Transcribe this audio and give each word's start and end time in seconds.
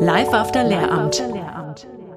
Live 0.00 0.32
after 0.32 0.64
Lehramt. 0.64 1.22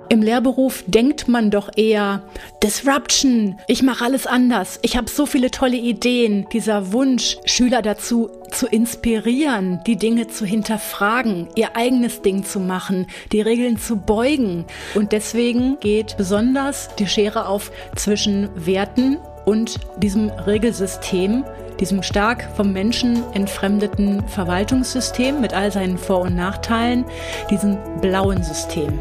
Im 0.10 0.22
Lehrberuf 0.22 0.84
denkt 0.88 1.28
man 1.28 1.50
doch 1.50 1.70
eher 1.76 2.22
Disruption, 2.62 3.60
ich 3.68 3.82
mache 3.82 4.06
alles 4.06 4.28
anders, 4.28 4.80
ich 4.84 4.98
habe 4.98 5.10
so 5.10 5.26
viele 5.26 5.50
tolle 5.50 5.78
Ideen. 5.78 6.48
Dieser 6.54 6.94
Wunsch, 6.94 7.38
Schüler 7.46 7.82
dazu 7.82 8.30
zu 8.52 8.68
inspirieren, 8.68 9.82
die 9.88 9.98
Dinge 9.98 10.28
zu 10.28 10.46
hinterfragen, 10.46 11.48
ihr 11.56 11.76
eigenes 11.76 12.22
Ding 12.22 12.44
zu 12.44 12.60
machen, 12.60 13.08
die 13.32 13.42
Regeln 13.42 13.78
zu 13.78 13.98
beugen. 13.98 14.66
Und 14.94 15.12
deswegen 15.12 15.80
geht 15.80 16.18
besonders 16.18 16.90
die 16.98 17.08
Schere 17.08 17.48
auf 17.48 17.72
zwischen 17.96 18.50
Werten 18.56 19.18
und 19.46 19.80
diesem 19.98 20.30
Regelsystem, 20.30 21.44
diesem 21.80 22.04
stark 22.04 22.48
vom 22.56 22.72
Menschen 22.72 23.24
entfremdeten 23.34 24.28
Verwaltungssystem 24.28 25.42
mit 25.42 25.54
all 25.54 25.72
seinen 25.72 25.98
Vor- 25.98 26.22
und 26.22 26.36
Nachteilen, 26.36 27.06
diesem 27.50 27.78
blauen 28.02 28.44
System. 28.44 29.00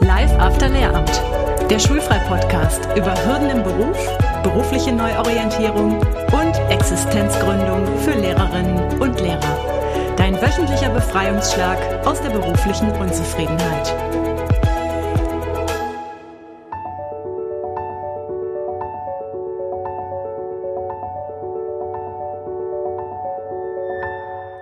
Live 0.00 0.32
After 0.38 0.68
Lehramt, 0.68 1.22
der 1.70 1.78
Schulfrei-Podcast 1.78 2.88
über 2.96 3.14
Hürden 3.24 3.50
im 3.50 3.62
Beruf, 3.62 3.96
berufliche 4.42 4.92
Neuorientierung 4.92 5.98
und 6.32 6.70
Existenzgründung 6.70 7.86
für 7.98 8.12
Lehrerinnen 8.12 9.00
und 9.00 9.20
Lehrer. 9.20 9.72
Dein 10.16 10.40
wöchentlicher 10.40 10.90
Befreiungsschlag 10.90 11.78
aus 12.06 12.20
der 12.20 12.30
beruflichen 12.30 12.90
Unzufriedenheit. 12.92 13.94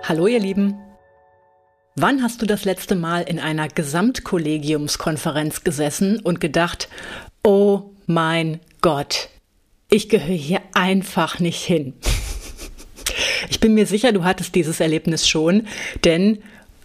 Hallo 0.03 0.25
ihr 0.25 0.39
Lieben. 0.39 0.73
Wann 1.95 2.23
hast 2.23 2.41
du 2.41 2.47
das 2.47 2.65
letzte 2.65 2.95
Mal 2.95 3.21
in 3.21 3.39
einer 3.39 3.67
Gesamtkollegiumskonferenz 3.67 5.63
gesessen 5.63 6.19
und 6.19 6.41
gedacht, 6.41 6.89
oh 7.43 7.91
mein 8.07 8.59
Gott, 8.81 9.29
ich 9.91 10.09
gehöre 10.09 10.35
hier 10.35 10.61
einfach 10.73 11.39
nicht 11.39 11.63
hin? 11.63 11.93
Ich 13.49 13.59
bin 13.59 13.73
mir 13.73 13.85
sicher, 13.85 14.11
du 14.11 14.23
hattest 14.23 14.55
dieses 14.55 14.79
Erlebnis 14.79 15.27
schon, 15.27 15.67
denn 16.05 16.39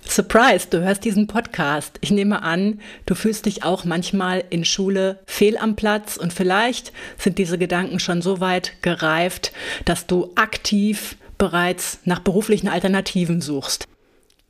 Surprise, 0.07 0.69
du 0.71 0.83
hörst 0.83 1.05
diesen 1.05 1.27
Podcast. 1.27 1.99
Ich 2.01 2.11
nehme 2.11 2.43
an, 2.43 2.81
du 3.07 3.15
fühlst 3.15 3.47
dich 3.47 3.63
auch 3.63 3.85
manchmal 3.85 4.45
in 4.51 4.65
Schule 4.65 5.21
fehl 5.27 5.59
am 5.59 5.77
Platz 5.77 6.17
und 6.17 6.33
vielleicht 6.33 6.93
sind 7.19 7.39
diese 7.39 7.59
Gedanken 7.59 8.01
schon 8.01 8.23
so 8.23 8.41
weit 8.41 8.73
gereift, 8.83 9.53
dass 9.85 10.07
du 10.07 10.33
aktiv 10.35 11.17
bereits 11.39 11.99
nach 12.05 12.21
beruflichen 12.21 12.69
Alternativen 12.69 13.41
suchst. 13.41 13.87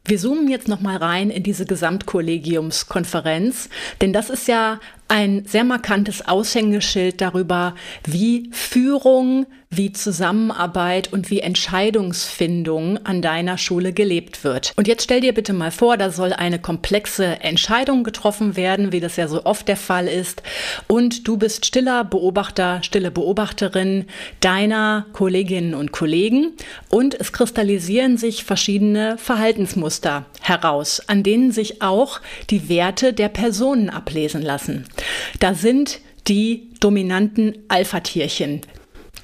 Wir 0.09 0.19
zoomen 0.19 0.48
jetzt 0.48 0.69
noch 0.69 0.81
mal 0.81 0.97
rein 0.97 1.31
in 1.31 1.43
diese 1.43 1.67
Gesamtkollegiumskonferenz, 1.67 3.69
denn 4.01 4.12
das 4.12 4.31
ist 4.31 4.47
ja 4.47 4.78
ein 5.09 5.45
sehr 5.47 5.65
markantes 5.65 6.28
Aushängeschild 6.28 7.20
darüber, 7.20 7.75
wie 8.05 8.48
Führung, 8.53 9.47
wie 9.70 9.92
Zusammenarbeit 9.92 11.12
und 11.12 11.31
wie 11.31 11.41
Entscheidungsfindung 11.41 13.05
an 13.05 13.20
deiner 13.20 13.59
Schule 13.59 13.92
gelebt 13.92 14.45
wird. 14.45 14.72
Und 14.77 14.86
jetzt 14.86 15.05
stell 15.05 15.20
dir 15.20 15.34
bitte 15.34 15.53
mal 15.53 15.70
vor, 15.70 15.97
da 15.97 16.11
soll 16.11 16.33
eine 16.33 16.59
komplexe 16.59 17.41
Entscheidung 17.41 18.05
getroffen 18.05 18.56
werden, 18.56 18.92
wie 18.92 19.00
das 19.00 19.17
ja 19.17 19.28
so 19.28 19.44
oft 19.44 19.67
der 19.69 19.77
Fall 19.77 20.06
ist. 20.06 20.42
Und 20.87 21.27
du 21.27 21.37
bist 21.37 21.67
stiller 21.67 22.05
Beobachter, 22.05 22.83
stille 22.83 23.11
Beobachterin 23.11 24.05
deiner 24.41 25.06
Kolleginnen 25.12 25.75
und 25.75 25.92
Kollegen. 25.92 26.53
Und 26.89 27.14
es 27.14 27.33
kristallisieren 27.33 28.17
sich 28.19 28.44
verschiedene 28.44 29.19
Verhaltensmuster 29.19 30.27
heraus, 30.41 31.03
an 31.09 31.22
denen 31.22 31.50
sich 31.50 31.83
auch 31.83 32.20
die 32.50 32.69
Werte 32.69 33.12
der 33.12 33.28
Personen 33.28 33.91
ablesen 33.91 34.42
lassen. 34.42 34.84
Da 35.41 35.55
sind 35.55 36.00
die 36.28 36.70
dominanten 36.81 37.56
Alpha-Tierchen. 37.69 38.62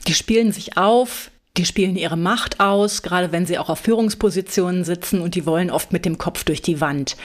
Die 0.07 0.15
spielen 0.15 0.53
sich 0.53 0.77
auf, 0.77 1.31
die 1.59 1.67
spielen 1.67 1.97
ihre 1.97 2.17
Macht 2.17 2.61
aus, 2.61 3.03
gerade 3.03 3.31
wenn 3.31 3.45
sie 3.45 3.59
auch 3.59 3.69
auf 3.69 3.81
Führungspositionen 3.81 4.85
sitzen 4.85 5.21
und 5.21 5.35
die 5.35 5.45
wollen 5.45 5.71
oft 5.71 5.93
mit 5.93 6.07
dem 6.07 6.17
Kopf 6.17 6.45
durch 6.45 6.63
die 6.63 6.81
Wand. 6.81 7.17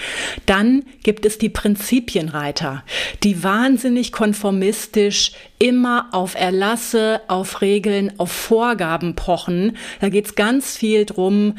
Dann 0.45 0.83
gibt 1.03 1.25
es 1.25 1.37
die 1.37 1.47
Prinzipienreiter, 1.47 2.83
die 3.23 3.41
wahnsinnig 3.41 4.11
konformistisch 4.11 5.31
immer 5.59 6.09
auf 6.11 6.35
Erlasse, 6.35 7.21
auf 7.29 7.61
Regeln, 7.61 8.19
auf 8.19 8.31
Vorgaben 8.31 9.15
pochen. 9.15 9.77
Da 10.01 10.09
geht 10.09 10.25
es 10.25 10.35
ganz 10.35 10.75
viel 10.75 11.05
drum, 11.05 11.57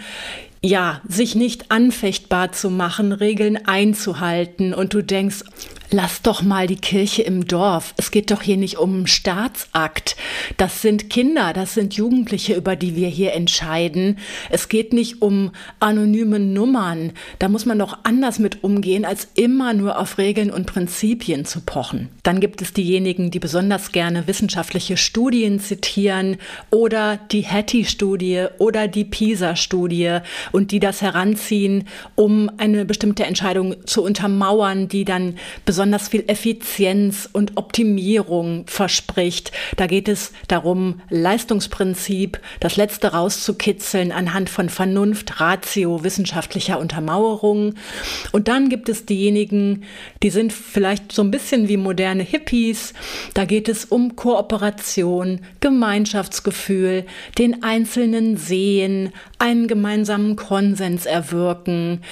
ja, 0.63 1.01
sich 1.09 1.35
nicht 1.35 1.71
anfechtbar 1.71 2.53
zu 2.53 2.69
machen, 2.69 3.13
Regeln 3.13 3.67
einzuhalten 3.67 4.75
und 4.75 4.93
du 4.93 5.03
denkst, 5.03 5.45
lass 5.91 6.23
doch 6.23 6.43
mal 6.43 6.67
die 6.67 6.77
Kirche 6.77 7.23
im 7.23 7.47
Dorf. 7.47 7.95
Es 7.97 8.11
geht 8.11 8.31
doch 8.31 8.43
hier 8.43 8.57
nicht 8.57 8.79
um 8.79 8.95
einen 8.95 9.07
Staatsakt. 9.07 10.17
Das 10.57 10.83
sind 10.83 11.11
Kinder, 11.11 11.53
das 11.53 11.75
sind 11.75 11.95
Jugendliche, 11.95 12.55
über 12.55 12.77
die 12.77 12.97
wir 12.97 13.09
hier 13.09 13.33
entscheiden. 13.33 14.19
Es 14.51 14.69
geht 14.69 14.93
nicht 14.93 15.23
um 15.23 15.53
anonyme 15.81 16.39
Nummern. 16.39 17.13
Da 17.39 17.49
muss 17.49 17.67
man 17.67 17.79
doch 17.79 17.99
anders 18.05 18.39
mit 18.39 18.63
umgehen, 18.63 19.05
als 19.05 19.29
immer 19.35 19.73
nur 19.73 19.99
auf 19.99 20.19
Regeln 20.19 20.51
und 20.51 20.67
Prinzipien 20.67 21.45
zu 21.45 21.61
pochen. 21.61 22.09
Dann 22.23 22.41
gibt 22.41 22.61
es 22.63 22.73
diejenigen, 22.73 23.31
die 23.31 23.39
besonders 23.39 23.93
gerne 23.93 24.27
wissenschaftliche 24.27 24.97
Studien 24.97 25.61
zitieren 25.61 26.37
oder 26.71 27.19
die 27.31 27.47
Hattie-Studie 27.47 28.47
oder 28.59 28.89
die 28.89 29.05
PISA-Studie 29.05 30.19
und 30.53 30.71
die 30.71 30.81
das 30.81 31.01
heranziehen, 31.03 31.85
um 32.15 32.51
eine 32.59 32.85
bestimmte 32.85 33.25
Entscheidung 33.25 33.87
zu 33.87 34.03
untermauern, 34.03 34.89
die 34.89 35.05
dann 35.05 35.37
besonders 35.65 35.78
viel 36.09 36.25
Effizienz 36.27 37.29
und 37.33 37.57
Optimierung 37.57 38.65
verspricht. 38.67 39.53
Da 39.77 39.87
geht 39.87 40.09
es 40.09 40.33
darum, 40.49 41.01
Leistungsprinzip, 41.11 42.41
das 42.61 42.77
Letzte 42.77 43.13
rauszukitzeln 43.13 44.13
anhand 44.13 44.51
von 44.51 44.69
Vernunft, 44.69 45.41
Ratio, 45.41 46.03
wissenschaftlicher 46.05 46.79
Untermauerung. 46.79 47.75
Und 48.33 48.49
dann 48.49 48.69
gibt 48.69 48.89
es 48.89 49.07
diejenigen, 49.07 49.85
die 50.23 50.31
sind 50.31 50.53
vielleicht 50.53 51.13
so 51.13 51.23
ein 51.23 51.31
bisschen 51.31 51.69
wie 51.69 51.77
moderne 51.77 52.23
Hippies. 52.23 52.95
Da 53.35 53.45
geht 53.45 53.69
es 53.69 53.85
um 53.85 54.17
Kooperation, 54.17 55.41
Gemeinschaftsgefühl, 55.61 57.05
den 57.39 57.63
Einzelnen 57.63 58.37
sehen, 58.37 59.13
einen 59.39 59.69
gemeinsamen 59.69 60.37
Konsens 60.37 61.07
erwirken, 61.07 62.03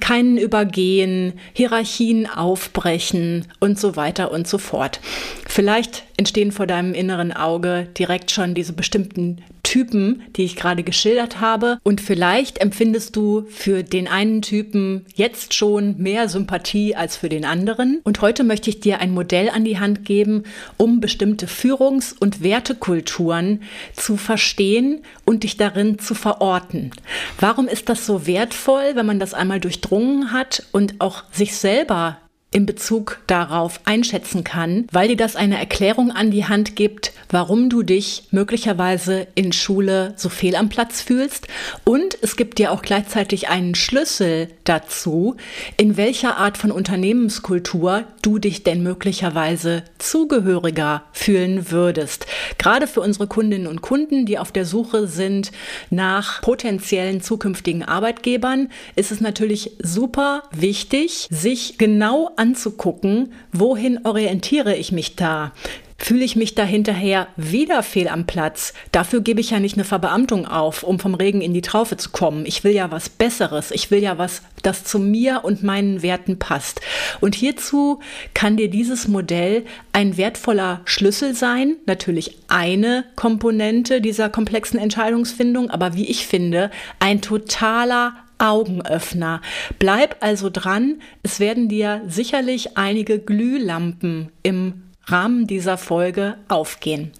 keinen 0.00 0.38
übergehen, 0.38 1.34
Hierarchien 1.52 2.28
aufbrechen 2.28 3.46
und 3.58 3.78
so 3.78 3.96
weiter 3.96 4.30
und 4.30 4.46
so 4.46 4.58
fort. 4.58 5.00
Vielleicht 5.48 6.04
entstehen 6.16 6.52
vor 6.52 6.66
deinem 6.66 6.94
inneren 6.94 7.32
Auge 7.32 7.88
direkt 7.98 8.30
schon 8.30 8.54
diese 8.54 8.72
bestimmten 8.72 9.42
Typen, 9.66 10.22
die 10.36 10.44
ich 10.44 10.54
gerade 10.54 10.84
geschildert 10.84 11.40
habe. 11.40 11.78
Und 11.82 12.00
vielleicht 12.00 12.58
empfindest 12.58 13.16
du 13.16 13.44
für 13.50 13.82
den 13.82 14.06
einen 14.06 14.40
Typen 14.40 15.04
jetzt 15.16 15.54
schon 15.54 15.96
mehr 15.98 16.28
Sympathie 16.28 16.94
als 16.94 17.16
für 17.16 17.28
den 17.28 17.44
anderen. 17.44 18.00
Und 18.04 18.20
heute 18.20 18.44
möchte 18.44 18.70
ich 18.70 18.78
dir 18.78 19.00
ein 19.00 19.10
Modell 19.10 19.50
an 19.50 19.64
die 19.64 19.80
Hand 19.80 20.04
geben, 20.04 20.44
um 20.76 21.00
bestimmte 21.00 21.48
Führungs- 21.48 22.14
und 22.16 22.44
Wertekulturen 22.44 23.62
zu 23.92 24.16
verstehen 24.16 25.00
und 25.24 25.42
dich 25.42 25.56
darin 25.56 25.98
zu 25.98 26.14
verorten. 26.14 26.92
Warum 27.40 27.66
ist 27.66 27.88
das 27.88 28.06
so 28.06 28.24
wertvoll, 28.24 28.92
wenn 28.94 29.06
man 29.06 29.18
das 29.18 29.34
einmal 29.34 29.58
durchdrungen 29.58 30.32
hat 30.32 30.62
und 30.70 31.00
auch 31.00 31.24
sich 31.32 31.56
selber 31.56 32.18
in 32.56 32.64
Bezug 32.64 33.18
darauf 33.26 33.80
einschätzen 33.84 34.42
kann, 34.42 34.86
weil 34.90 35.08
dir 35.08 35.16
das 35.18 35.36
eine 35.36 35.58
Erklärung 35.58 36.10
an 36.10 36.30
die 36.30 36.46
Hand 36.46 36.74
gibt, 36.74 37.12
warum 37.28 37.68
du 37.68 37.82
dich 37.82 38.28
möglicherweise 38.30 39.26
in 39.34 39.52
Schule 39.52 40.14
so 40.16 40.30
fehl 40.30 40.56
am 40.56 40.70
Platz 40.70 41.02
fühlst. 41.02 41.48
Und 41.84 42.16
es 42.22 42.34
gibt 42.34 42.56
dir 42.56 42.72
auch 42.72 42.80
gleichzeitig 42.80 43.50
einen 43.50 43.74
Schlüssel 43.74 44.48
dazu, 44.64 45.36
in 45.76 45.98
welcher 45.98 46.38
Art 46.38 46.56
von 46.56 46.70
Unternehmenskultur 46.70 48.04
du 48.22 48.38
dich 48.38 48.62
denn 48.62 48.82
möglicherweise 48.82 49.84
zugehöriger 49.98 51.02
fühlen 51.12 51.70
würdest. 51.70 52.26
Gerade 52.56 52.86
für 52.86 53.02
unsere 53.02 53.26
Kundinnen 53.26 53.66
und 53.66 53.82
Kunden, 53.82 54.24
die 54.24 54.38
auf 54.38 54.50
der 54.50 54.64
Suche 54.64 55.08
sind 55.08 55.52
nach 55.90 56.40
potenziellen 56.40 57.20
zukünftigen 57.20 57.82
Arbeitgebern, 57.82 58.70
ist 58.94 59.12
es 59.12 59.20
natürlich 59.20 59.72
super 59.82 60.44
wichtig, 60.52 61.28
sich 61.30 61.76
genau 61.76 62.30
an 62.36 62.45
anzugucken, 62.46 63.32
wohin 63.52 64.06
orientiere 64.06 64.76
ich 64.76 64.92
mich 64.92 65.16
da? 65.16 65.52
Fühle 65.98 66.24
ich 66.24 66.36
mich 66.36 66.54
da 66.54 66.62
hinterher 66.62 67.26
wieder 67.36 67.82
fehl 67.82 68.08
am 68.08 68.26
Platz? 68.26 68.74
Dafür 68.92 69.22
gebe 69.22 69.40
ich 69.40 69.50
ja 69.50 69.60
nicht 69.60 69.76
eine 69.76 69.84
Verbeamtung 69.84 70.46
auf, 70.46 70.82
um 70.82 70.98
vom 70.98 71.14
Regen 71.14 71.40
in 71.40 71.54
die 71.54 71.62
Traufe 71.62 71.96
zu 71.96 72.10
kommen. 72.10 72.44
Ich 72.44 72.64
will 72.64 72.72
ja 72.72 72.90
was 72.90 73.08
Besseres. 73.08 73.70
Ich 73.70 73.90
will 73.90 74.02
ja 74.02 74.18
was, 74.18 74.42
das 74.62 74.84
zu 74.84 74.98
mir 74.98 75.40
und 75.42 75.62
meinen 75.62 76.02
Werten 76.02 76.38
passt. 76.38 76.82
Und 77.20 77.34
hierzu 77.34 78.00
kann 78.34 78.58
dir 78.58 78.68
dieses 78.68 79.08
Modell 79.08 79.64
ein 79.92 80.18
wertvoller 80.18 80.82
Schlüssel 80.84 81.34
sein. 81.34 81.76
Natürlich 81.86 82.36
eine 82.48 83.04
Komponente 83.16 84.02
dieser 84.02 84.28
komplexen 84.28 84.78
Entscheidungsfindung, 84.78 85.70
aber 85.70 85.96
wie 85.96 86.08
ich 86.10 86.26
finde, 86.26 86.70
ein 87.00 87.22
totaler 87.22 88.12
Augenöffner. 88.38 89.40
Bleib 89.78 90.16
also 90.20 90.50
dran, 90.50 91.00
es 91.22 91.40
werden 91.40 91.68
dir 91.68 92.02
sicherlich 92.06 92.76
einige 92.76 93.18
Glühlampen 93.18 94.30
im 94.42 94.82
Rahmen 95.06 95.46
dieser 95.46 95.78
Folge 95.78 96.36
aufgehen. 96.48 97.12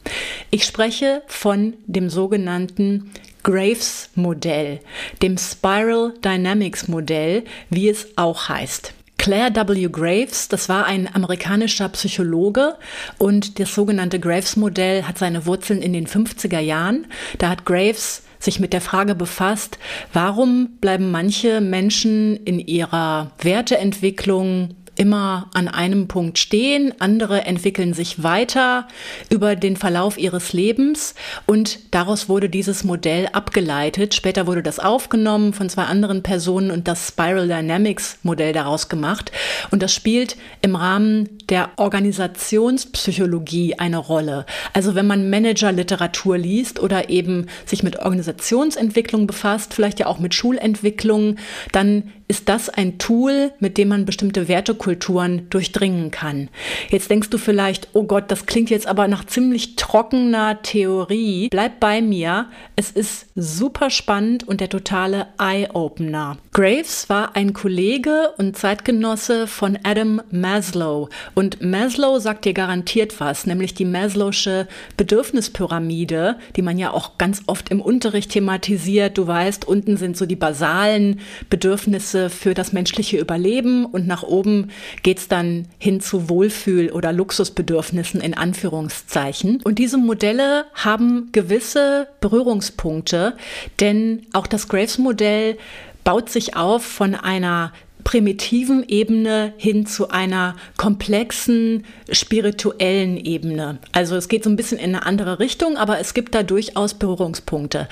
Ich 0.50 0.64
spreche 0.64 1.22
von 1.26 1.74
dem 1.86 2.10
sogenannten 2.10 3.10
Graves 3.42 4.10
Modell, 4.16 4.80
dem 5.22 5.38
Spiral 5.38 6.14
Dynamics 6.24 6.88
Modell, 6.88 7.44
wie 7.70 7.88
es 7.88 8.08
auch 8.16 8.48
heißt. 8.48 8.92
Claire 9.18 9.54
W. 9.54 9.88
Graves, 9.88 10.48
das 10.48 10.68
war 10.68 10.86
ein 10.86 11.12
amerikanischer 11.12 11.88
Psychologe 11.88 12.76
und 13.18 13.58
das 13.58 13.74
sogenannte 13.74 14.20
Graves-Modell 14.20 15.02
hat 15.04 15.18
seine 15.18 15.46
Wurzeln 15.46 15.82
in 15.82 15.92
den 15.92 16.06
50er 16.06 16.60
Jahren. 16.60 17.06
Da 17.38 17.48
hat 17.48 17.64
Graves 17.64 18.22
sich 18.38 18.60
mit 18.60 18.72
der 18.72 18.80
Frage 18.80 19.14
befasst, 19.14 19.78
warum 20.12 20.76
bleiben 20.80 21.10
manche 21.10 21.60
Menschen 21.60 22.36
in 22.44 22.60
ihrer 22.60 23.32
Werteentwicklung 23.38 24.74
immer 24.96 25.48
an 25.54 25.68
einem 25.68 26.08
Punkt 26.08 26.38
stehen, 26.38 26.94
andere 26.98 27.42
entwickeln 27.42 27.94
sich 27.94 28.22
weiter 28.22 28.88
über 29.30 29.56
den 29.56 29.76
Verlauf 29.76 30.18
ihres 30.18 30.52
Lebens 30.52 31.14
und 31.46 31.94
daraus 31.94 32.28
wurde 32.28 32.48
dieses 32.48 32.84
Modell 32.84 33.28
abgeleitet. 33.32 34.14
Später 34.14 34.46
wurde 34.46 34.62
das 34.62 34.78
aufgenommen 34.78 35.52
von 35.52 35.68
zwei 35.68 35.84
anderen 35.84 36.22
Personen 36.22 36.70
und 36.70 36.88
das 36.88 37.08
Spiral 37.08 37.48
Dynamics 37.48 38.18
Modell 38.22 38.52
daraus 38.52 38.88
gemacht 38.88 39.32
und 39.70 39.82
das 39.82 39.94
spielt 39.94 40.36
im 40.62 40.76
Rahmen 40.76 41.28
der 41.48 41.70
Organisationspsychologie 41.76 43.78
eine 43.78 43.98
Rolle. 43.98 44.46
Also 44.72 44.94
wenn 44.94 45.06
man 45.06 45.30
Managerliteratur 45.30 46.38
liest 46.38 46.80
oder 46.80 47.10
eben 47.10 47.46
sich 47.64 47.82
mit 47.82 47.98
Organisationsentwicklung 47.98 49.26
befasst, 49.26 49.74
vielleicht 49.74 50.00
ja 50.00 50.06
auch 50.06 50.18
mit 50.18 50.34
Schulentwicklung, 50.34 51.36
dann 51.72 52.12
ist 52.28 52.48
das 52.48 52.68
ein 52.68 52.98
Tool, 52.98 53.52
mit 53.60 53.78
dem 53.78 53.88
man 53.88 54.04
bestimmte 54.04 54.48
Wertekulturen 54.48 55.48
durchdringen 55.48 56.10
kann. 56.10 56.48
Jetzt 56.90 57.08
denkst 57.08 57.30
du 57.30 57.38
vielleicht, 57.38 57.88
oh 57.92 58.02
Gott, 58.02 58.24
das 58.28 58.46
klingt 58.46 58.70
jetzt 58.70 58.86
aber 58.86 59.06
nach 59.06 59.24
ziemlich 59.24 59.76
trockener 59.76 60.60
Theorie. 60.62 61.48
Bleib 61.50 61.78
bei 61.78 62.02
mir. 62.02 62.46
Es 62.74 62.90
ist 62.90 63.26
super 63.36 63.90
spannend 63.90 64.46
und 64.46 64.60
der 64.60 64.68
totale 64.68 65.28
Eye-Opener. 65.38 66.38
Graves 66.52 67.08
war 67.08 67.36
ein 67.36 67.52
Kollege 67.52 68.32
und 68.38 68.56
Zeitgenosse 68.56 69.46
von 69.46 69.78
Adam 69.84 70.20
Maslow. 70.30 71.08
Und 71.34 71.62
Maslow 71.62 72.18
sagt 72.18 72.44
dir 72.44 72.54
garantiert 72.54 73.20
was, 73.20 73.46
nämlich 73.46 73.74
die 73.74 73.86
Maslow'sche 73.86 74.66
Bedürfnispyramide, 74.96 76.36
die 76.56 76.62
man 76.62 76.78
ja 76.78 76.92
auch 76.92 77.18
ganz 77.18 77.42
oft 77.46 77.70
im 77.70 77.80
Unterricht 77.80 78.32
thematisiert. 78.32 79.16
Du 79.16 79.26
weißt, 79.26 79.66
unten 79.66 79.96
sind 79.96 80.16
so 80.16 80.26
die 80.26 80.36
basalen 80.36 81.20
Bedürfnisse 81.50 82.15
Bedürfnisse 82.16 82.30
für 82.30 82.54
das 82.54 82.72
menschliche 82.72 83.18
Überleben 83.18 83.84
und 83.84 84.06
nach 84.06 84.22
oben 84.22 84.70
geht 85.02 85.18
es 85.18 85.28
dann 85.28 85.66
hin 85.78 86.00
zu 86.00 86.28
Wohlfühl- 86.28 86.90
oder 86.90 87.12
Luxusbedürfnissen 87.12 88.20
in 88.20 88.34
Anführungszeichen. 88.34 89.60
Und 89.62 89.78
diese 89.78 89.98
Modelle 89.98 90.64
haben 90.74 91.30
gewisse 91.32 92.08
Berührungspunkte, 92.20 93.36
denn 93.80 94.26
auch 94.32 94.46
das 94.46 94.68
Graves-Modell 94.68 95.58
baut 96.04 96.30
sich 96.30 96.56
auf 96.56 96.84
von 96.84 97.14
einer 97.14 97.72
primitiven 98.06 98.84
Ebene 98.86 99.52
hin 99.56 99.84
zu 99.84 100.10
einer 100.10 100.54
komplexen 100.76 101.84
spirituellen 102.12 103.16
Ebene. 103.16 103.78
Also 103.90 104.14
es 104.14 104.28
geht 104.28 104.44
so 104.44 104.50
ein 104.50 104.54
bisschen 104.54 104.78
in 104.78 104.94
eine 104.94 105.04
andere 105.04 105.40
Richtung, 105.40 105.76
aber 105.76 105.98
es 105.98 106.14
gibt 106.14 106.32
da 106.36 106.44
durchaus 106.44 106.94
Berührungspunkte. 106.94 107.88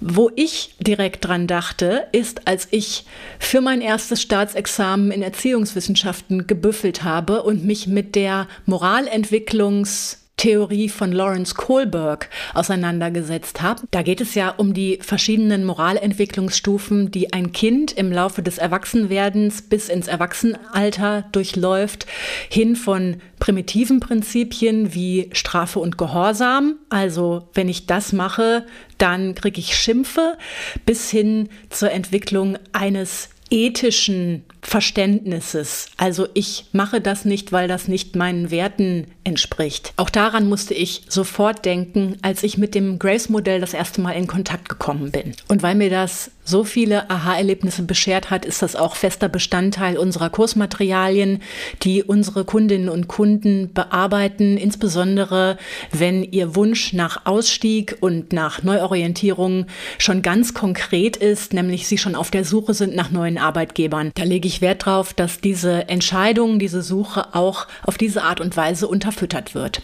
Wo 0.00 0.30
ich 0.34 0.76
direkt 0.80 1.26
dran 1.26 1.46
dachte, 1.46 2.06
ist, 2.12 2.48
als 2.48 2.68
ich 2.70 3.04
für 3.38 3.60
mein 3.60 3.82
erstes 3.82 4.22
Staatsexamen 4.22 5.10
in 5.10 5.20
Erziehungswissenschaften 5.20 6.46
gebüffelt 6.46 7.04
habe 7.04 7.42
und 7.42 7.62
mich 7.62 7.86
mit 7.86 8.14
der 8.14 8.48
Moralentwicklungs 8.64 10.19
Theorie 10.40 10.88
von 10.88 11.12
Lawrence 11.12 11.54
Kohlberg 11.54 12.30
auseinandergesetzt 12.54 13.60
habe. 13.60 13.82
Da 13.90 14.00
geht 14.00 14.22
es 14.22 14.34
ja 14.34 14.48
um 14.48 14.72
die 14.72 14.98
verschiedenen 15.02 15.66
Moralentwicklungsstufen, 15.66 17.10
die 17.10 17.34
ein 17.34 17.52
Kind 17.52 17.92
im 17.92 18.10
Laufe 18.10 18.42
des 18.42 18.56
Erwachsenwerdens 18.56 19.60
bis 19.60 19.90
ins 19.90 20.08
Erwachsenenalter 20.08 21.26
durchläuft, 21.32 22.06
hin 22.48 22.74
von 22.74 23.16
primitiven 23.38 24.00
Prinzipien 24.00 24.94
wie 24.94 25.28
Strafe 25.34 25.78
und 25.78 25.98
Gehorsam, 25.98 26.76
also 26.88 27.50
wenn 27.52 27.68
ich 27.68 27.84
das 27.84 28.14
mache, 28.14 28.64
dann 28.96 29.34
kriege 29.34 29.60
ich 29.60 29.76
Schimpfe, 29.76 30.38
bis 30.86 31.10
hin 31.10 31.50
zur 31.68 31.90
Entwicklung 31.90 32.56
eines 32.72 33.28
ethischen 33.50 34.44
Verständnisses. 34.62 35.86
Also 35.96 36.28
ich 36.34 36.66
mache 36.72 37.00
das 37.00 37.24
nicht, 37.24 37.52
weil 37.52 37.68
das 37.68 37.88
nicht 37.88 38.16
meinen 38.16 38.50
Werten 38.50 39.06
entspricht. 39.24 39.92
Auch 39.96 40.10
daran 40.10 40.48
musste 40.48 40.74
ich 40.74 41.02
sofort 41.08 41.64
denken, 41.64 42.16
als 42.22 42.42
ich 42.42 42.58
mit 42.58 42.74
dem 42.74 42.98
Grace-Modell 42.98 43.60
das 43.60 43.74
erste 43.74 44.00
Mal 44.00 44.12
in 44.12 44.26
Kontakt 44.26 44.68
gekommen 44.68 45.10
bin. 45.10 45.34
Und 45.48 45.62
weil 45.62 45.74
mir 45.74 45.90
das 45.90 46.30
so 46.44 46.64
viele 46.64 47.08
Aha-Erlebnisse 47.08 47.84
beschert 47.84 48.30
hat, 48.30 48.44
ist 48.44 48.60
das 48.60 48.74
auch 48.74 48.96
fester 48.96 49.28
Bestandteil 49.28 49.96
unserer 49.96 50.30
Kursmaterialien, 50.30 51.40
die 51.82 52.02
unsere 52.02 52.44
Kundinnen 52.44 52.88
und 52.88 53.08
Kunden 53.08 53.72
bearbeiten, 53.72 54.56
insbesondere 54.56 55.58
wenn 55.92 56.24
ihr 56.24 56.56
Wunsch 56.56 56.92
nach 56.92 57.24
Ausstieg 57.24 57.98
und 58.00 58.32
nach 58.32 58.62
Neuorientierung 58.62 59.66
schon 59.98 60.22
ganz 60.22 60.52
konkret 60.52 61.16
ist, 61.16 61.52
nämlich 61.52 61.86
sie 61.86 61.98
schon 61.98 62.16
auf 62.16 62.30
der 62.30 62.44
Suche 62.44 62.74
sind 62.74 62.96
nach 62.96 63.10
neuen 63.10 63.38
Arbeitgebern. 63.38 64.10
Da 64.14 64.24
lege 64.24 64.48
ich 64.48 64.49
Wert 64.60 64.86
darauf, 64.86 65.14
dass 65.14 65.40
diese 65.40 65.88
Entscheidung, 65.88 66.58
diese 66.58 66.82
Suche 66.82 67.34
auch 67.34 67.66
auf 67.84 67.96
diese 67.96 68.22
Art 68.22 68.40
und 68.40 68.56
Weise 68.56 68.88
unterfüttert 68.88 69.54
wird. 69.54 69.82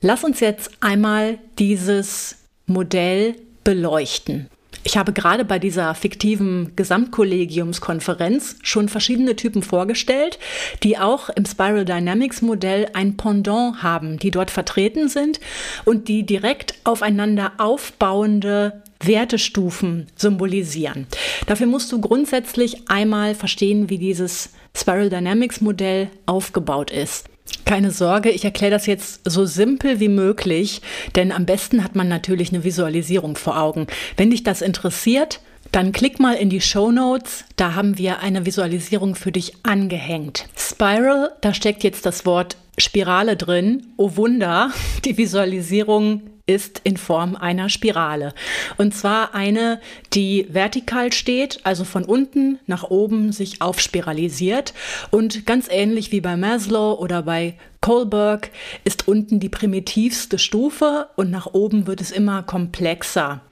Lass 0.00 0.24
uns 0.24 0.40
jetzt 0.40 0.70
einmal 0.80 1.38
dieses 1.58 2.36
Modell 2.66 3.34
beleuchten. 3.64 4.48
Ich 4.84 4.96
habe 4.96 5.12
gerade 5.12 5.44
bei 5.44 5.58
dieser 5.58 5.94
fiktiven 5.94 6.72
Gesamtkollegiumskonferenz 6.76 8.56
schon 8.62 8.88
verschiedene 8.88 9.36
Typen 9.36 9.62
vorgestellt, 9.62 10.38
die 10.82 10.98
auch 10.98 11.28
im 11.30 11.44
Spiral 11.44 11.84
Dynamics 11.84 12.40
Modell 12.42 12.88
ein 12.94 13.16
Pendant 13.16 13.82
haben, 13.82 14.18
die 14.18 14.30
dort 14.30 14.50
vertreten 14.50 15.08
sind 15.08 15.40
und 15.84 16.08
die 16.08 16.24
direkt 16.24 16.74
aufeinander 16.84 17.52
aufbauende 17.58 18.82
Wertestufen 19.00 20.06
symbolisieren. 20.16 21.06
Dafür 21.46 21.66
musst 21.66 21.92
du 21.92 22.00
grundsätzlich 22.00 22.88
einmal 22.88 23.34
verstehen, 23.34 23.90
wie 23.90 23.98
dieses 23.98 24.50
Spiral 24.76 25.10
Dynamics 25.10 25.60
Modell 25.60 26.08
aufgebaut 26.26 26.90
ist. 26.90 27.26
Keine 27.64 27.90
Sorge, 27.90 28.30
ich 28.30 28.44
erkläre 28.44 28.72
das 28.72 28.86
jetzt 28.86 29.20
so 29.24 29.44
simpel 29.44 30.00
wie 30.00 30.08
möglich, 30.08 30.82
denn 31.16 31.32
am 31.32 31.46
besten 31.46 31.84
hat 31.84 31.96
man 31.96 32.08
natürlich 32.08 32.50
eine 32.50 32.64
Visualisierung 32.64 33.36
vor 33.36 33.58
Augen. 33.58 33.86
Wenn 34.16 34.30
dich 34.30 34.42
das 34.42 34.62
interessiert, 34.62 35.40
dann 35.72 35.92
klick 35.92 36.18
mal 36.18 36.34
in 36.34 36.50
die 36.50 36.60
Show 36.60 36.90
Notes, 36.90 37.44
da 37.56 37.74
haben 37.74 37.98
wir 37.98 38.20
eine 38.20 38.46
Visualisierung 38.46 39.14
für 39.14 39.32
dich 39.32 39.52
angehängt. 39.64 40.46
Spiral, 40.56 41.32
da 41.40 41.52
steckt 41.52 41.84
jetzt 41.84 42.06
das 42.06 42.24
Wort 42.24 42.56
Spirale 42.78 43.36
drin. 43.36 43.88
Oh 43.96 44.16
Wunder, 44.16 44.70
die 45.04 45.18
Visualisierung 45.18 46.22
ist 46.48 46.80
in 46.82 46.96
Form 46.96 47.36
einer 47.36 47.68
Spirale. 47.68 48.34
Und 48.78 48.94
zwar 48.94 49.34
eine, 49.34 49.80
die 50.14 50.46
vertikal 50.50 51.12
steht, 51.12 51.60
also 51.64 51.84
von 51.84 52.04
unten 52.04 52.58
nach 52.66 52.84
oben 52.84 53.32
sich 53.32 53.60
aufspiralisiert. 53.62 54.74
Und 55.10 55.46
ganz 55.46 55.68
ähnlich 55.70 56.10
wie 56.10 56.20
bei 56.20 56.36
Maslow 56.36 56.98
oder 56.98 57.22
bei 57.22 57.56
Kohlberg 57.80 58.50
ist 58.84 59.06
unten 59.06 59.38
die 59.38 59.48
primitivste 59.48 60.38
Stufe 60.38 61.08
und 61.16 61.30
nach 61.30 61.46
oben 61.46 61.86
wird 61.86 62.00
es 62.00 62.10
immer 62.10 62.42
komplexer. 62.42 63.42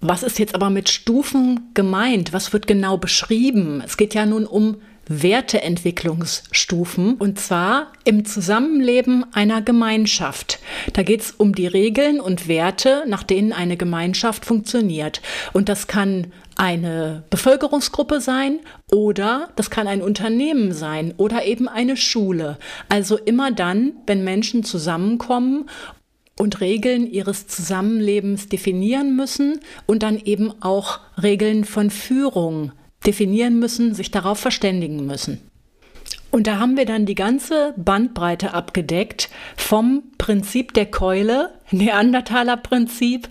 Was 0.00 0.22
ist 0.22 0.38
jetzt 0.38 0.54
aber 0.54 0.70
mit 0.70 0.88
Stufen 0.88 1.70
gemeint? 1.74 2.32
Was 2.32 2.52
wird 2.52 2.66
genau 2.66 2.96
beschrieben? 2.96 3.82
Es 3.84 3.96
geht 3.96 4.14
ja 4.14 4.26
nun 4.26 4.46
um 4.46 4.76
Werteentwicklungsstufen 5.10 7.16
und 7.16 7.40
zwar 7.40 7.88
im 8.04 8.24
Zusammenleben 8.24 9.26
einer 9.32 9.60
Gemeinschaft. 9.60 10.60
Da 10.92 11.02
geht 11.02 11.22
es 11.22 11.32
um 11.32 11.52
die 11.52 11.66
Regeln 11.66 12.20
und 12.20 12.46
Werte, 12.46 13.02
nach 13.08 13.24
denen 13.24 13.52
eine 13.52 13.76
Gemeinschaft 13.76 14.46
funktioniert. 14.46 15.20
Und 15.52 15.68
das 15.68 15.88
kann 15.88 16.28
eine 16.54 17.24
Bevölkerungsgruppe 17.28 18.20
sein 18.20 18.60
oder 18.92 19.48
das 19.56 19.68
kann 19.68 19.88
ein 19.88 20.00
Unternehmen 20.00 20.72
sein 20.72 21.12
oder 21.16 21.44
eben 21.44 21.66
eine 21.66 21.96
Schule. 21.96 22.56
Also 22.88 23.18
immer 23.18 23.50
dann, 23.50 23.94
wenn 24.06 24.22
Menschen 24.22 24.62
zusammenkommen 24.62 25.68
und 26.38 26.60
Regeln 26.60 27.10
ihres 27.10 27.48
Zusammenlebens 27.48 28.48
definieren 28.48 29.16
müssen 29.16 29.58
und 29.86 30.04
dann 30.04 30.18
eben 30.18 30.52
auch 30.62 31.00
Regeln 31.20 31.64
von 31.64 31.90
Führung 31.90 32.70
definieren 33.06 33.58
müssen, 33.58 33.94
sich 33.94 34.10
darauf 34.10 34.38
verständigen 34.38 35.06
müssen. 35.06 35.40
Und 36.30 36.46
da 36.46 36.58
haben 36.58 36.76
wir 36.76 36.86
dann 36.86 37.06
die 37.06 37.14
ganze 37.14 37.74
Bandbreite 37.76 38.54
abgedeckt 38.54 39.30
vom 39.56 40.04
Prinzip 40.16 40.74
der 40.74 40.86
Keule 40.86 41.50
Neandertaler 41.70 42.56
Prinzip 42.56 43.28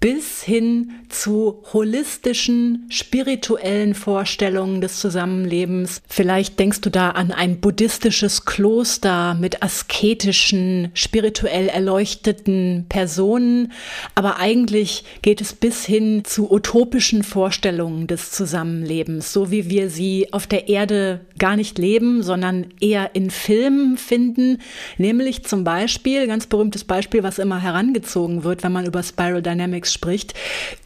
bis 0.00 0.42
hin 0.42 0.92
zu 1.10 1.62
holistischen, 1.72 2.86
spirituellen 2.88 3.94
Vorstellungen 3.94 4.80
des 4.80 4.98
Zusammenlebens. 4.98 6.00
Vielleicht 6.08 6.58
denkst 6.58 6.80
du 6.80 6.90
da 6.90 7.10
an 7.10 7.32
ein 7.32 7.60
buddhistisches 7.60 8.46
Kloster 8.46 9.34
mit 9.34 9.62
asketischen, 9.62 10.90
spirituell 10.94 11.68
erleuchteten 11.68 12.86
Personen, 12.88 13.72
aber 14.14 14.38
eigentlich 14.38 15.04
geht 15.20 15.42
es 15.42 15.52
bis 15.52 15.84
hin 15.84 16.22
zu 16.24 16.50
utopischen 16.50 17.22
Vorstellungen 17.22 18.06
des 18.06 18.30
Zusammenlebens, 18.30 19.32
so 19.32 19.50
wie 19.50 19.68
wir 19.68 19.90
sie 19.90 20.32
auf 20.32 20.46
der 20.46 20.68
Erde 20.68 21.20
gar 21.38 21.56
nicht 21.56 21.78
leben, 21.78 22.22
sondern 22.22 22.68
eher 22.80 23.10
in 23.14 23.30
Filmen 23.30 23.98
finden, 23.98 24.58
nämlich 24.96 25.44
zum 25.44 25.64
Beispiel, 25.64 26.26
ganz 26.26 26.46
berühmtes 26.46 26.84
Beispiel, 26.84 27.22
was 27.22 27.38
immer 27.38 27.58
herangezogen 27.80 28.44
wird, 28.44 28.62
wenn 28.62 28.72
man 28.72 28.86
über 28.86 29.02
Spiral 29.02 29.42
Dynamics 29.42 29.92
spricht, 29.92 30.34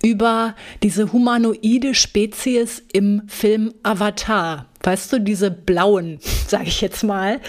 über 0.03 0.55
diese 0.83 1.13
humanoide 1.13 1.95
Spezies 1.95 2.83
im 2.93 3.23
Film 3.27 3.75
Avatar 3.83 4.67
weißt 4.85 5.12
du, 5.12 5.21
diese 5.21 5.50
blauen, 5.50 6.19
sage 6.47 6.69
ich 6.69 6.81
jetzt 6.81 7.03
mal, 7.03 7.41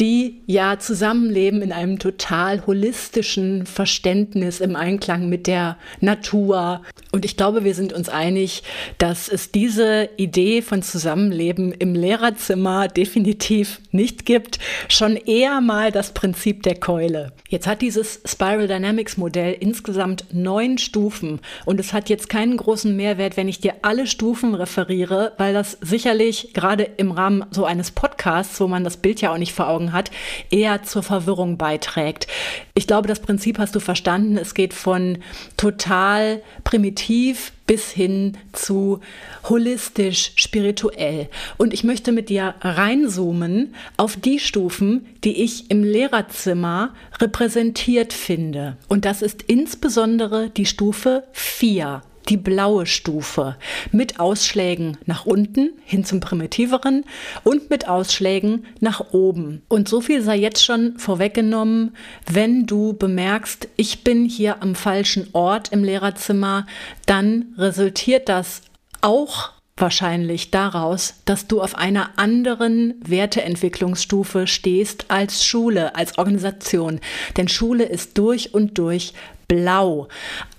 die 0.00 0.42
ja 0.46 0.78
zusammenleben 0.78 1.62
in 1.62 1.72
einem 1.72 1.98
total 1.98 2.66
holistischen 2.66 3.66
Verständnis 3.66 4.60
im 4.60 4.76
Einklang 4.76 5.28
mit 5.28 5.46
der 5.46 5.76
Natur. 6.00 6.82
Und 7.12 7.24
ich 7.24 7.36
glaube, 7.36 7.64
wir 7.64 7.74
sind 7.74 7.92
uns 7.92 8.08
einig, 8.08 8.62
dass 8.98 9.28
es 9.28 9.52
diese 9.52 10.08
Idee 10.16 10.62
von 10.62 10.82
Zusammenleben 10.82 11.72
im 11.72 11.94
Lehrerzimmer 11.94 12.88
definitiv 12.88 13.80
nicht 13.90 14.26
gibt. 14.26 14.58
Schon 14.88 15.16
eher 15.16 15.60
mal 15.60 15.92
das 15.92 16.12
Prinzip 16.12 16.62
der 16.62 16.76
Keule. 16.76 17.32
Jetzt 17.48 17.66
hat 17.66 17.82
dieses 17.82 18.20
Spiral 18.24 18.66
Dynamics 18.66 19.16
Modell 19.16 19.56
insgesamt 19.60 20.24
neun 20.32 20.78
Stufen 20.78 21.40
und 21.64 21.78
es 21.78 21.92
hat 21.92 22.08
jetzt 22.08 22.28
keinen 22.28 22.56
großen 22.56 22.96
Mehrwert, 22.96 23.36
wenn 23.36 23.48
ich 23.48 23.60
dir 23.60 23.74
alle 23.82 24.06
Stufen 24.06 24.54
referiere, 24.54 25.32
weil 25.36 25.52
das 25.52 25.78
sicherlich 25.80 26.52
gerade 26.62 26.84
im 26.84 27.10
Rahmen 27.10 27.44
so 27.50 27.64
eines 27.64 27.90
Podcasts, 27.90 28.60
wo 28.60 28.68
man 28.68 28.84
das 28.84 28.96
Bild 28.96 29.20
ja 29.20 29.32
auch 29.32 29.38
nicht 29.38 29.52
vor 29.52 29.68
Augen 29.68 29.92
hat, 29.92 30.12
eher 30.48 30.84
zur 30.84 31.02
Verwirrung 31.02 31.58
beiträgt. 31.58 32.28
Ich 32.74 32.86
glaube, 32.86 33.08
das 33.08 33.18
Prinzip 33.18 33.58
hast 33.58 33.74
du 33.74 33.80
verstanden. 33.80 34.36
Es 34.36 34.54
geht 34.54 34.72
von 34.72 35.18
total 35.56 36.40
primitiv 36.62 37.50
bis 37.66 37.90
hin 37.90 38.38
zu 38.52 39.00
holistisch, 39.48 40.32
spirituell. 40.36 41.28
Und 41.58 41.74
ich 41.74 41.82
möchte 41.82 42.12
mit 42.12 42.28
dir 42.28 42.54
reinzoomen 42.60 43.74
auf 43.96 44.14
die 44.14 44.38
Stufen, 44.38 45.04
die 45.24 45.42
ich 45.42 45.68
im 45.68 45.82
Lehrerzimmer 45.82 46.94
repräsentiert 47.20 48.12
finde. 48.12 48.76
Und 48.86 49.04
das 49.04 49.20
ist 49.20 49.42
insbesondere 49.42 50.48
die 50.50 50.66
Stufe 50.66 51.24
4 51.32 52.02
die 52.28 52.36
blaue 52.36 52.86
Stufe 52.86 53.56
mit 53.90 54.20
Ausschlägen 54.20 54.98
nach 55.06 55.26
unten 55.26 55.70
hin 55.84 56.04
zum 56.04 56.20
primitiveren 56.20 57.04
und 57.44 57.70
mit 57.70 57.88
Ausschlägen 57.88 58.64
nach 58.80 59.12
oben. 59.12 59.62
Und 59.68 59.88
so 59.88 60.00
viel 60.00 60.22
sei 60.22 60.36
jetzt 60.36 60.64
schon 60.64 60.98
vorweggenommen, 60.98 61.96
wenn 62.30 62.66
du 62.66 62.92
bemerkst, 62.94 63.68
ich 63.76 64.04
bin 64.04 64.24
hier 64.24 64.62
am 64.62 64.74
falschen 64.74 65.28
Ort 65.32 65.72
im 65.72 65.84
Lehrerzimmer, 65.84 66.66
dann 67.06 67.54
resultiert 67.58 68.28
das 68.28 68.62
auch 69.00 69.50
wahrscheinlich 69.76 70.50
daraus, 70.50 71.14
dass 71.24 71.46
du 71.46 71.60
auf 71.60 71.74
einer 71.74 72.10
anderen 72.16 72.94
Werteentwicklungsstufe 73.04 74.46
stehst 74.46 75.06
als 75.08 75.44
Schule, 75.44 75.94
als 75.96 76.18
Organisation. 76.18 77.00
Denn 77.36 77.48
Schule 77.48 77.84
ist 77.84 78.18
durch 78.18 78.54
und 78.54 78.78
durch 78.78 79.14
blau. 79.52 80.08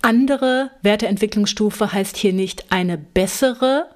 Andere 0.04 0.70
Werteentwicklungsstufe 0.84 1.94
heißt 1.94 2.16
hier 2.16 2.32
nicht 2.32 2.72
eine 2.72 2.96
bessere, 2.96 3.90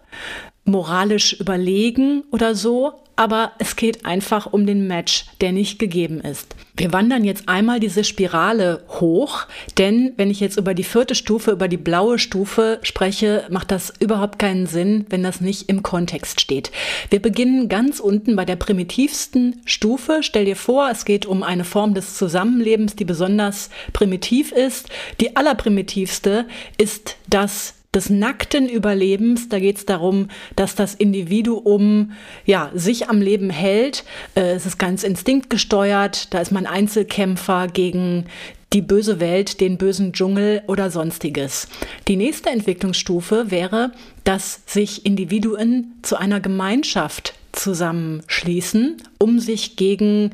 moralisch 0.67 1.33
überlegen 1.33 2.23
oder 2.31 2.55
so, 2.55 2.93
aber 3.17 3.53
es 3.57 3.75
geht 3.75 4.05
einfach 4.05 4.45
um 4.45 4.67
den 4.67 4.87
Match, 4.87 5.25
der 5.41 5.51
nicht 5.51 5.79
gegeben 5.79 6.21
ist. 6.21 6.55
Wir 6.77 6.93
wandern 6.93 7.23
jetzt 7.23 7.49
einmal 7.49 7.79
diese 7.79 8.03
Spirale 8.03 8.83
hoch, 8.87 9.47
denn 9.79 10.13
wenn 10.17 10.29
ich 10.29 10.39
jetzt 10.39 10.57
über 10.57 10.75
die 10.75 10.83
vierte 10.83 11.15
Stufe, 11.15 11.49
über 11.49 11.67
die 11.67 11.77
blaue 11.77 12.19
Stufe 12.19 12.77
spreche, 12.83 13.45
macht 13.49 13.71
das 13.71 13.91
überhaupt 13.99 14.37
keinen 14.37 14.67
Sinn, 14.67 15.07
wenn 15.09 15.23
das 15.23 15.41
nicht 15.41 15.67
im 15.67 15.81
Kontext 15.81 16.39
steht. 16.39 16.71
Wir 17.09 17.19
beginnen 17.19 17.69
ganz 17.69 17.99
unten 17.99 18.35
bei 18.35 18.45
der 18.45 18.55
primitivsten 18.55 19.61
Stufe. 19.65 20.19
Stell 20.21 20.45
dir 20.45 20.55
vor, 20.55 20.87
es 20.91 21.03
geht 21.03 21.25
um 21.25 21.41
eine 21.41 21.63
Form 21.63 21.95
des 21.95 22.15
Zusammenlebens, 22.15 22.95
die 22.95 23.05
besonders 23.05 23.71
primitiv 23.93 24.51
ist. 24.51 24.89
Die 25.19 25.35
allerprimitivste 25.35 26.45
ist 26.77 27.17
das 27.27 27.73
des 27.93 28.09
nackten 28.09 28.67
Überlebens. 28.69 29.49
Da 29.49 29.59
geht 29.59 29.77
es 29.77 29.85
darum, 29.85 30.27
dass 30.55 30.75
das 30.75 30.95
Individuum 30.95 32.11
ja, 32.45 32.71
sich 32.73 33.09
am 33.09 33.21
Leben 33.21 33.49
hält. 33.49 34.03
Äh, 34.35 34.51
es 34.51 34.65
ist 34.65 34.77
ganz 34.77 35.03
instinktgesteuert. 35.03 36.33
Da 36.33 36.39
ist 36.39 36.51
man 36.51 36.65
Einzelkämpfer 36.65 37.67
gegen 37.67 38.25
die 38.73 38.81
böse 38.81 39.19
Welt, 39.19 39.61
den 39.61 39.77
bösen 39.77 40.11
Dschungel 40.11 40.61
oder 40.67 40.91
sonstiges. 40.91 41.69
Die 42.07 42.17
nächste 42.17 42.49
Entwicklungsstufe 42.49 43.49
wäre, 43.49 43.91
dass 44.23 44.61
sich 44.65 45.05
Individuen 45.05 45.93
zu 46.01 46.17
einer 46.17 46.41
Gemeinschaft 46.41 47.33
zusammenschließen, 47.53 48.97
um 49.19 49.39
sich 49.39 49.75
gegen 49.75 50.31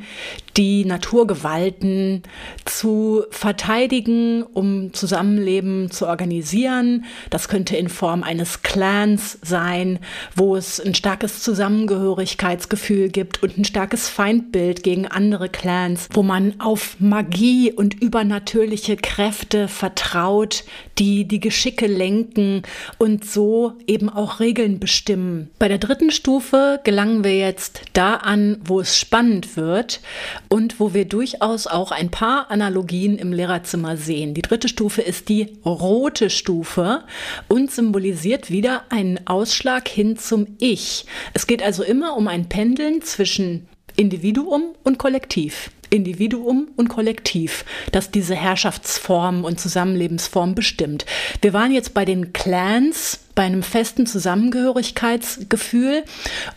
die 0.57 0.85
Naturgewalten 0.85 2.23
zu 2.65 3.23
verteidigen, 3.31 4.43
um 4.43 4.93
Zusammenleben 4.93 5.89
zu 5.89 6.07
organisieren. 6.07 7.05
Das 7.29 7.47
könnte 7.47 7.75
in 7.75 7.89
Form 7.89 8.23
eines 8.23 8.61
Clans 8.61 9.39
sein, 9.41 9.99
wo 10.35 10.55
es 10.55 10.79
ein 10.79 10.93
starkes 10.93 11.41
Zusammengehörigkeitsgefühl 11.41 13.09
gibt 13.09 13.41
und 13.41 13.57
ein 13.57 13.65
starkes 13.65 14.09
Feindbild 14.09 14.83
gegen 14.83 15.07
andere 15.07 15.49
Clans, 15.49 16.07
wo 16.13 16.21
man 16.21 16.59
auf 16.59 16.97
Magie 16.99 17.71
und 17.71 17.99
übernatürliche 18.01 18.95
Kräfte 18.95 19.67
vertraut, 19.67 20.63
die 20.99 21.25
die 21.25 21.39
Geschicke 21.39 21.87
lenken 21.87 22.61
und 22.97 23.25
so 23.25 23.73
eben 23.87 24.09
auch 24.09 24.39
Regeln 24.39 24.79
bestimmen. 24.79 25.49
Bei 25.57 25.67
der 25.67 25.79
dritten 25.79 26.11
Stufe 26.11 26.79
gelangen 26.83 27.23
wir 27.23 27.37
jetzt 27.37 27.81
da 27.93 28.15
an, 28.15 28.57
wo 28.63 28.72
es 28.79 28.97
spannend 28.97 29.57
wird 29.57 30.01
und 30.49 30.79
wo 30.79 30.93
wir 30.93 31.05
durchaus 31.05 31.67
auch 31.67 31.91
ein 31.91 32.11
paar 32.11 32.51
Analogien 32.51 33.17
im 33.17 33.33
Lehrerzimmer 33.33 33.97
sehen. 33.97 34.33
Die 34.33 34.41
dritte 34.41 34.67
Stufe 34.67 35.01
ist 35.01 35.29
die 35.29 35.57
rote 35.65 36.29
Stufe 36.29 37.03
und 37.47 37.71
symbolisiert 37.71 38.49
wieder 38.49 38.83
einen 38.89 39.27
Ausschlag 39.27 39.87
hin 39.87 40.17
zum 40.17 40.47
Ich. 40.59 41.05
Es 41.33 41.47
geht 41.47 41.63
also 41.63 41.83
immer 41.83 42.15
um 42.17 42.27
ein 42.27 42.49
Pendeln 42.49 43.01
zwischen 43.01 43.67
Individuum 43.95 44.75
und 44.83 44.97
Kollektiv. 44.97 45.71
Individuum 45.93 46.69
und 46.75 46.89
Kollektiv, 46.89 47.65
das 47.91 48.09
diese 48.09 48.33
Herrschaftsform 48.33 49.45
und 49.45 49.59
Zusammenlebensform 49.59 50.55
bestimmt. 50.55 51.05
Wir 51.41 51.53
waren 51.53 51.71
jetzt 51.71 51.93
bei 51.93 52.03
den 52.03 52.33
Clans, 52.33 53.19
bei 53.35 53.43
einem 53.43 53.63
festen 53.63 54.05
Zusammengehörigkeitsgefühl. 54.05 56.03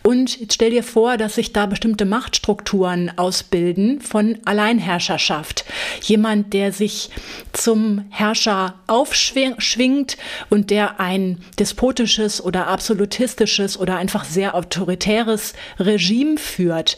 Und 0.03 0.39
jetzt 0.39 0.53
stell 0.53 0.71
dir 0.71 0.83
vor, 0.83 1.17
dass 1.17 1.35
sich 1.35 1.53
da 1.53 1.65
bestimmte 1.65 2.05
Machtstrukturen 2.05 3.11
ausbilden 3.17 4.01
von 4.01 4.37
Alleinherrscherschaft. 4.45 5.65
Jemand, 6.01 6.53
der 6.53 6.71
sich 6.71 7.09
zum 7.53 8.05
Herrscher 8.09 8.75
aufschwingt 8.87 10.17
und 10.49 10.69
der 10.69 10.99
ein 10.99 11.39
despotisches 11.59 12.43
oder 12.43 12.67
absolutistisches 12.67 13.77
oder 13.79 13.97
einfach 13.97 14.23
sehr 14.25 14.55
autoritäres 14.55 15.53
Regime 15.79 16.37
führt. 16.37 16.97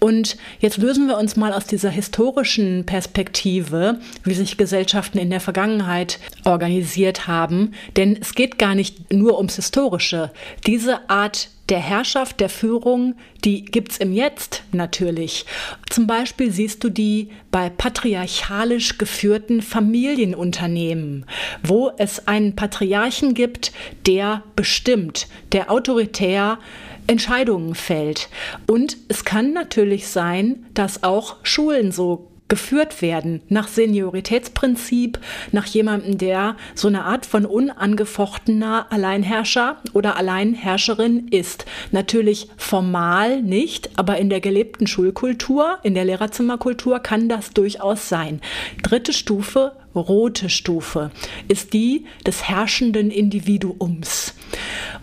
Und 0.00 0.36
jetzt 0.60 0.78
lösen 0.78 1.06
wir 1.06 1.18
uns 1.18 1.36
mal 1.36 1.52
aus 1.52 1.66
dieser 1.66 1.90
historischen 1.90 2.86
Perspektive, 2.86 4.00
wie 4.24 4.34
sich 4.34 4.56
Gesellschaften 4.56 5.18
in 5.18 5.30
der 5.30 5.40
Vergangenheit 5.40 6.18
organisiert 6.44 7.26
haben. 7.26 7.72
Denn 7.96 8.18
es 8.20 8.34
geht 8.34 8.58
gar 8.58 8.74
nicht 8.74 9.10
nur 9.18 9.36
ums 9.36 9.56
Historische. 9.56 10.30
Diese 10.66 11.08
Art 11.10 11.50
der 11.68 11.80
Herrschaft, 11.80 12.40
der 12.40 12.48
Führung, 12.48 13.14
die 13.44 13.64
gibt 13.64 13.92
es 13.92 13.98
im 13.98 14.12
Jetzt 14.12 14.62
natürlich. 14.72 15.44
Zum 15.90 16.06
Beispiel 16.06 16.50
siehst 16.50 16.82
du 16.82 16.88
die 16.88 17.28
bei 17.50 17.68
patriarchalisch 17.68 18.96
geführten 18.96 19.60
Familienunternehmen, 19.60 21.26
wo 21.62 21.92
es 21.98 22.26
einen 22.26 22.56
Patriarchen 22.56 23.34
gibt, 23.34 23.72
der 24.06 24.42
bestimmt, 24.56 25.28
der 25.52 25.70
autoritär 25.70 26.58
Entscheidungen 27.06 27.74
fällt. 27.74 28.28
Und 28.66 28.96
es 29.08 29.24
kann 29.24 29.52
natürlich 29.52 30.08
sein, 30.08 30.66
dass 30.74 31.02
auch 31.02 31.36
Schulen 31.42 31.90
so 31.90 32.27
geführt 32.48 33.02
werden 33.02 33.42
nach 33.48 33.68
Senioritätsprinzip, 33.68 35.18
nach 35.52 35.66
jemandem, 35.66 36.18
der 36.18 36.56
so 36.74 36.88
eine 36.88 37.04
Art 37.04 37.26
von 37.26 37.44
unangefochtener 37.46 38.86
Alleinherrscher 38.90 39.76
oder 39.92 40.16
Alleinherrscherin 40.16 41.28
ist. 41.28 41.66
Natürlich 41.92 42.48
formal 42.56 43.42
nicht, 43.42 43.90
aber 43.96 44.18
in 44.18 44.30
der 44.30 44.40
gelebten 44.40 44.86
Schulkultur, 44.86 45.78
in 45.82 45.94
der 45.94 46.04
Lehrerzimmerkultur 46.04 47.00
kann 47.00 47.28
das 47.28 47.50
durchaus 47.50 48.08
sein. 48.08 48.40
Dritte 48.82 49.12
Stufe 49.12 49.72
rote 49.94 50.48
Stufe, 50.48 51.10
ist 51.48 51.72
die 51.72 52.04
des 52.26 52.48
herrschenden 52.48 53.10
Individuums. 53.10 54.34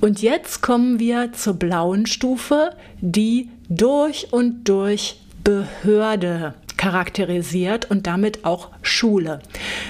Und 0.01 0.21
jetzt 0.21 0.61
kommen 0.61 0.99
wir 0.99 1.33
zur 1.33 1.55
blauen 1.55 2.05
Stufe, 2.05 2.71
die 3.01 3.49
durch 3.69 4.31
und 4.31 4.63
durch 4.65 5.17
Behörde 5.43 6.55
charakterisiert 6.85 7.89
und 7.89 8.05
damit 8.05 8.45
auch 8.45 8.69
Schule. 8.83 9.39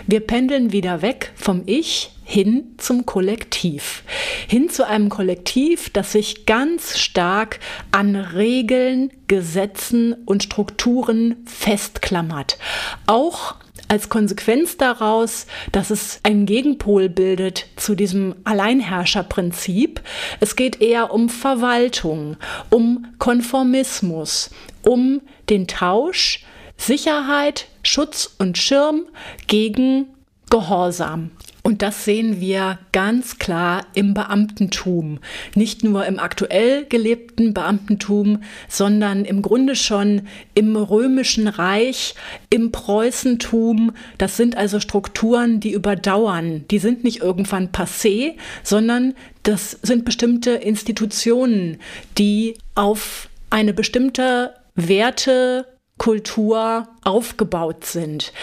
Wir 0.07 0.21
pendeln 0.21 0.71
wieder 0.71 1.01
weg 1.01 1.33
vom 1.35 1.63
Ich 1.65 2.11
hin 2.23 2.73
zum 2.77 3.05
Kollektiv. 3.05 4.03
Hin 4.47 4.69
zu 4.69 4.87
einem 4.87 5.09
Kollektiv, 5.09 5.89
das 5.89 6.13
sich 6.13 6.45
ganz 6.45 6.97
stark 6.97 7.59
an 7.91 8.15
Regeln, 8.15 9.11
Gesetzen 9.27 10.15
und 10.23 10.43
Strukturen 10.43 11.35
festklammert. 11.45 12.57
Auch 13.07 13.55
als 13.89 14.07
Konsequenz 14.07 14.77
daraus, 14.77 15.47
dass 15.73 15.89
es 15.89 16.21
einen 16.23 16.45
Gegenpol 16.45 17.09
bildet 17.09 17.67
zu 17.75 17.95
diesem 17.95 18.35
Alleinherrscherprinzip. 18.45 20.01
Es 20.39 20.55
geht 20.55 20.81
eher 20.81 21.13
um 21.13 21.27
Verwaltung, 21.27 22.37
um 22.69 23.07
Konformismus, 23.19 24.49
um 24.81 25.19
den 25.49 25.67
Tausch 25.67 26.45
Sicherheit, 26.77 27.67
Schutz 27.83 28.35
und 28.37 28.57
Schirm 28.57 29.03
gegen 29.47 30.07
Gehorsam. 30.49 31.31
Und 31.65 31.81
das 31.81 32.05
sehen 32.05 32.39
wir 32.39 32.77
ganz 32.91 33.39
klar 33.39 33.87
im 33.95 34.13
Beamtentum. 34.13 35.17
Nicht 35.55 35.83
nur 35.83 36.05
im 36.05 36.19
aktuell 36.19 36.85
gelebten 36.85 37.55
Beamtentum, 37.55 38.43
sondern 38.69 39.25
im 39.25 39.41
Grunde 39.41 39.75
schon 39.75 40.27
im 40.53 40.75
römischen 40.75 41.47
Reich, 41.47 42.13
im 42.51 42.71
Preußentum. 42.71 43.93
Das 44.19 44.37
sind 44.37 44.55
also 44.55 44.79
Strukturen, 44.79 45.59
die 45.59 45.71
überdauern. 45.71 46.65
Die 46.69 46.77
sind 46.77 47.03
nicht 47.03 47.21
irgendwann 47.21 47.69
passé, 47.69 48.35
sondern 48.61 49.15
das 49.41 49.71
sind 49.81 50.05
bestimmte 50.05 50.51
Institutionen, 50.51 51.79
die 52.19 52.59
auf 52.75 53.27
eine 53.49 53.73
bestimmte 53.73 54.53
Werte, 54.75 55.65
Kultur 55.97 56.89
aufgebaut 57.03 57.85
sind. 57.85 58.33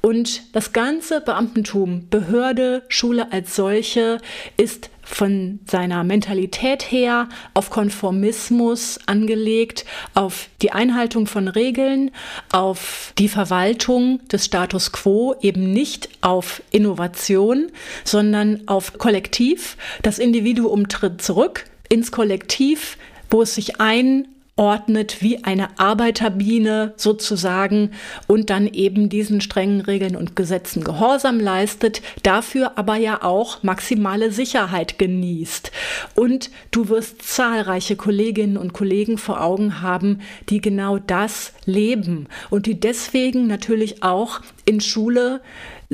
Und 0.00 0.54
das 0.54 0.72
ganze 0.72 1.20
Beamtentum, 1.20 2.08
Behörde, 2.08 2.82
Schule 2.88 3.30
als 3.32 3.54
solche 3.54 4.18
ist 4.56 4.88
von 5.02 5.60
seiner 5.70 6.04
Mentalität 6.04 6.90
her 6.90 7.28
auf 7.52 7.68
Konformismus 7.70 8.98
angelegt, 9.06 9.84
auf 10.14 10.48
die 10.62 10.72
Einhaltung 10.72 11.26
von 11.26 11.48
Regeln, 11.48 12.12
auf 12.50 13.12
die 13.18 13.28
Verwaltung 13.28 14.26
des 14.28 14.46
Status 14.46 14.92
quo, 14.92 15.34
eben 15.42 15.72
nicht 15.72 16.08
auf 16.22 16.62
Innovation, 16.70 17.70
sondern 18.04 18.66
auf 18.66 18.96
Kollektiv. 18.96 19.76
Das 20.02 20.18
Individuum 20.18 20.88
tritt 20.88 21.20
zurück 21.20 21.66
ins 21.90 22.10
Kollektiv, 22.10 22.96
wo 23.28 23.42
es 23.42 23.54
sich 23.54 23.80
ein 23.80 24.28
ordnet 24.56 25.22
wie 25.22 25.44
eine 25.44 25.78
Arbeiterbiene 25.78 26.92
sozusagen 26.96 27.92
und 28.26 28.50
dann 28.50 28.66
eben 28.66 29.08
diesen 29.08 29.40
strengen 29.40 29.80
Regeln 29.80 30.14
und 30.14 30.36
Gesetzen 30.36 30.84
Gehorsam 30.84 31.40
leistet, 31.40 32.02
dafür 32.22 32.72
aber 32.76 32.96
ja 32.96 33.22
auch 33.22 33.62
maximale 33.62 34.30
Sicherheit 34.30 34.98
genießt. 34.98 35.72
Und 36.14 36.50
du 36.70 36.90
wirst 36.90 37.22
zahlreiche 37.22 37.96
Kolleginnen 37.96 38.58
und 38.58 38.74
Kollegen 38.74 39.16
vor 39.16 39.40
Augen 39.40 39.80
haben, 39.80 40.20
die 40.50 40.60
genau 40.60 40.98
das 40.98 41.54
leben 41.64 42.28
und 42.50 42.66
die 42.66 42.78
deswegen 42.78 43.46
natürlich 43.46 44.02
auch 44.02 44.40
in 44.64 44.80
Schule 44.80 45.40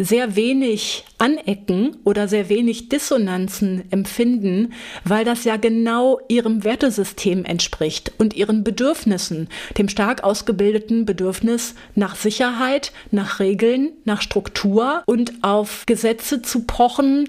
sehr 0.00 0.36
wenig 0.36 1.04
anecken 1.18 1.96
oder 2.04 2.28
sehr 2.28 2.48
wenig 2.48 2.88
Dissonanzen 2.88 3.82
empfinden, 3.90 4.72
weil 5.02 5.24
das 5.24 5.42
ja 5.42 5.56
genau 5.56 6.20
ihrem 6.28 6.62
Wertesystem 6.62 7.44
entspricht 7.44 8.12
und 8.16 8.34
ihren 8.36 8.62
Bedürfnissen, 8.62 9.48
dem 9.76 9.88
stark 9.88 10.22
ausgebildeten 10.22 11.04
Bedürfnis 11.04 11.74
nach 11.96 12.14
Sicherheit, 12.14 12.92
nach 13.10 13.40
Regeln, 13.40 13.90
nach 14.04 14.22
Struktur 14.22 15.02
und 15.06 15.32
auf 15.42 15.84
Gesetze 15.86 16.42
zu 16.42 16.62
pochen, 16.62 17.28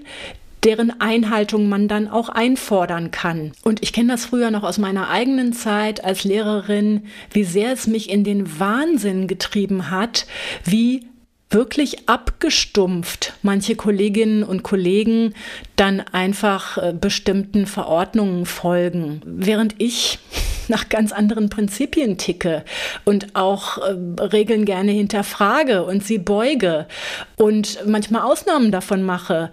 deren 0.64 1.00
Einhaltung 1.00 1.68
man 1.68 1.88
dann 1.88 2.08
auch 2.08 2.28
einfordern 2.28 3.10
kann. 3.10 3.52
Und 3.62 3.82
ich 3.82 3.92
kenne 3.92 4.12
das 4.12 4.26
früher 4.26 4.50
noch 4.50 4.62
aus 4.62 4.78
meiner 4.78 5.08
eigenen 5.08 5.52
Zeit 5.52 6.04
als 6.04 6.24
Lehrerin, 6.24 7.04
wie 7.32 7.44
sehr 7.44 7.72
es 7.72 7.86
mich 7.86 8.10
in 8.10 8.24
den 8.24 8.58
Wahnsinn 8.58 9.26
getrieben 9.26 9.90
hat, 9.90 10.26
wie 10.64 11.06
wirklich 11.50 12.08
abgestumpft 12.08 13.34
manche 13.42 13.74
Kolleginnen 13.74 14.44
und 14.44 14.62
Kollegen 14.62 15.34
dann 15.76 16.00
einfach 16.00 16.78
äh, 16.78 16.94
bestimmten 16.98 17.66
Verordnungen 17.66 18.46
folgen, 18.46 19.20
während 19.24 19.74
ich 19.78 20.20
nach 20.68 20.88
ganz 20.88 21.10
anderen 21.10 21.50
Prinzipien 21.50 22.16
ticke 22.16 22.64
und 23.04 23.34
auch 23.34 23.78
äh, 23.78 23.96
Regeln 24.22 24.64
gerne 24.64 24.92
hinterfrage 24.92 25.82
und 25.84 26.04
sie 26.04 26.18
beuge 26.18 26.86
und 27.36 27.84
manchmal 27.84 28.22
Ausnahmen 28.22 28.70
davon 28.70 29.02
mache. 29.02 29.50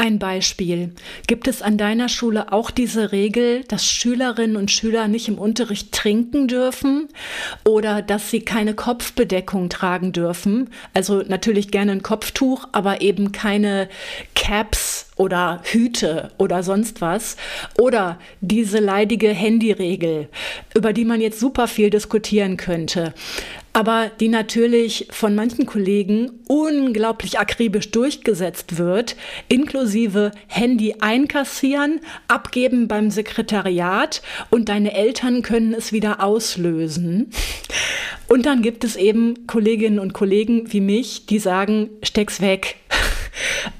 Ein 0.00 0.20
Beispiel. 0.20 0.92
Gibt 1.26 1.48
es 1.48 1.60
an 1.60 1.76
deiner 1.76 2.08
Schule 2.08 2.52
auch 2.52 2.70
diese 2.70 3.10
Regel, 3.10 3.64
dass 3.64 3.84
Schülerinnen 3.84 4.56
und 4.56 4.70
Schüler 4.70 5.08
nicht 5.08 5.26
im 5.26 5.38
Unterricht 5.38 5.90
trinken 5.90 6.46
dürfen 6.46 7.08
oder 7.64 8.00
dass 8.00 8.30
sie 8.30 8.42
keine 8.42 8.74
Kopfbedeckung 8.74 9.68
tragen 9.68 10.12
dürfen? 10.12 10.70
Also 10.94 11.24
natürlich 11.26 11.72
gerne 11.72 11.90
ein 11.90 12.04
Kopftuch, 12.04 12.68
aber 12.70 13.00
eben 13.00 13.32
keine 13.32 13.88
Caps 14.36 14.97
oder 15.18 15.60
Hüte 15.64 16.30
oder 16.38 16.62
sonst 16.62 17.02
was. 17.02 17.36
Oder 17.78 18.18
diese 18.40 18.78
leidige 18.78 19.28
Handyregel, 19.28 20.28
über 20.74 20.92
die 20.94 21.04
man 21.04 21.20
jetzt 21.20 21.40
super 21.40 21.68
viel 21.68 21.90
diskutieren 21.90 22.56
könnte 22.56 23.12
aber 23.78 24.10
die 24.18 24.26
natürlich 24.26 25.06
von 25.10 25.36
manchen 25.36 25.64
Kollegen 25.64 26.32
unglaublich 26.48 27.38
akribisch 27.38 27.92
durchgesetzt 27.92 28.76
wird, 28.76 29.14
inklusive 29.48 30.32
Handy 30.48 30.96
einkassieren, 30.98 32.00
abgeben 32.26 32.88
beim 32.88 33.12
Sekretariat 33.12 34.20
und 34.50 34.68
deine 34.68 34.94
Eltern 34.94 35.42
können 35.42 35.74
es 35.74 35.92
wieder 35.92 36.24
auslösen. 36.24 37.30
Und 38.26 38.46
dann 38.46 38.62
gibt 38.62 38.82
es 38.82 38.96
eben 38.96 39.46
Kolleginnen 39.46 40.00
und 40.00 40.12
Kollegen 40.12 40.72
wie 40.72 40.80
mich, 40.80 41.26
die 41.26 41.38
sagen, 41.38 41.88
steck's 42.02 42.40
weg. 42.40 42.78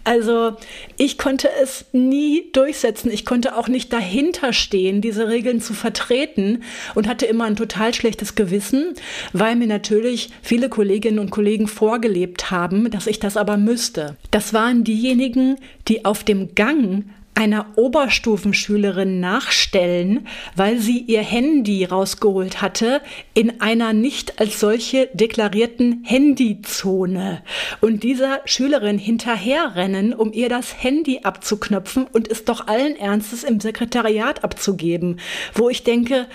Also 0.05 0.57
ich 0.97 1.19
konnte 1.19 1.49
es 1.63 1.87
nie 1.93 2.51
durchsetzen. 2.53 3.11
Ich 3.11 3.25
konnte 3.25 3.57
auch 3.57 3.69
nicht 3.69 3.93
dahinter 3.93 4.53
stehen, 4.53 5.01
diese 5.01 5.29
Regeln 5.29 5.61
zu 5.61 5.75
vertreten 5.75 6.63
und 6.95 7.09
hatte 7.09 7.27
immer 7.27 7.45
ein 7.45 7.57
total 7.57 7.95
schlechtes 7.95 8.35
Gewissen, 8.35 8.95
weil 9.33 9.57
mir 9.57 9.67
natürlich 9.67 10.31
viele 10.43 10.69
Kolleginnen 10.69 11.19
und 11.19 11.31
Kollegen 11.31 11.69
vorgelebt 11.69 12.51
haben, 12.51 12.91
dass 12.91 13.07
ich 13.07 13.21
das 13.21 13.37
aber 13.37 13.57
müsste. 13.57 14.17
Das 14.31 14.53
waren 14.53 14.85
diejenigen, 14.85 15.57
die 15.89 16.05
auf 16.05 16.25
dem 16.25 16.55
Gang 16.55 17.05
einer 17.39 17.67
Oberstufenschülerin 17.77 19.21
nachstellen, 19.21 20.27
weil 20.57 20.81
sie 20.81 20.99
ihr 20.99 21.23
Handy 21.23 21.85
rausgeholt 21.85 22.61
hatte 22.61 23.01
in 23.33 23.61
einer 23.61 23.93
nicht 23.93 24.41
als 24.41 24.59
solche 24.59 25.09
deklarierten 25.13 26.03
Handyzone. 26.03 27.45
Und 27.81 28.03
dieser 28.03 28.41
Schülerin 28.45 28.99
hinterherrennen, 28.99 30.15
um 30.15 30.33
ihr 30.33 30.49
das 30.49 30.83
Handy 30.83 31.21
abzuknöpfen 31.23 32.09
und 32.13 32.27
es 32.27 32.45
doch 32.45 32.67
allen 32.67 32.97
Ernstes 32.97 33.45
im 33.45 33.61
Sekretariat 33.61 34.43
abzugeben, 34.43 35.21
wo 35.55 35.69
ich 35.69 35.85
denke, 35.85 36.27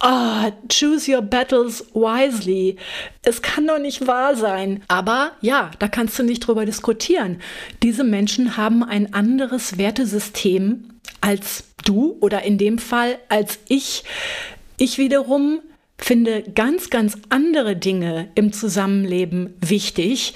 oh, 0.00 0.50
choose 0.68 1.10
your 1.10 1.22
battles 1.22 1.84
wisely. 1.94 2.76
Es 3.22 3.42
kann 3.42 3.66
doch 3.66 3.78
nicht 3.78 4.06
wahr 4.06 4.36
sein. 4.36 4.82
Aber 4.88 5.32
ja, 5.40 5.70
da 5.78 5.88
kannst 5.88 6.18
du 6.18 6.22
nicht 6.22 6.40
drüber 6.40 6.66
diskutieren. 6.66 7.40
Diese 7.82 8.04
Menschen 8.04 8.56
haben 8.56 8.82
ein 8.82 9.14
anderes 9.14 9.78
Wertesystem 9.78 10.90
als 11.20 11.64
du 11.84 12.16
oder 12.20 12.42
in 12.42 12.58
dem 12.58 12.78
Fall 12.78 13.18
als 13.28 13.58
ich. 13.68 14.04
Ich 14.76 14.98
wiederum 14.98 15.60
finde 15.96 16.42
ganz, 16.42 16.90
ganz 16.90 17.16
andere 17.28 17.76
Dinge 17.76 18.28
im 18.34 18.52
Zusammenleben 18.52 19.54
wichtig. 19.60 20.34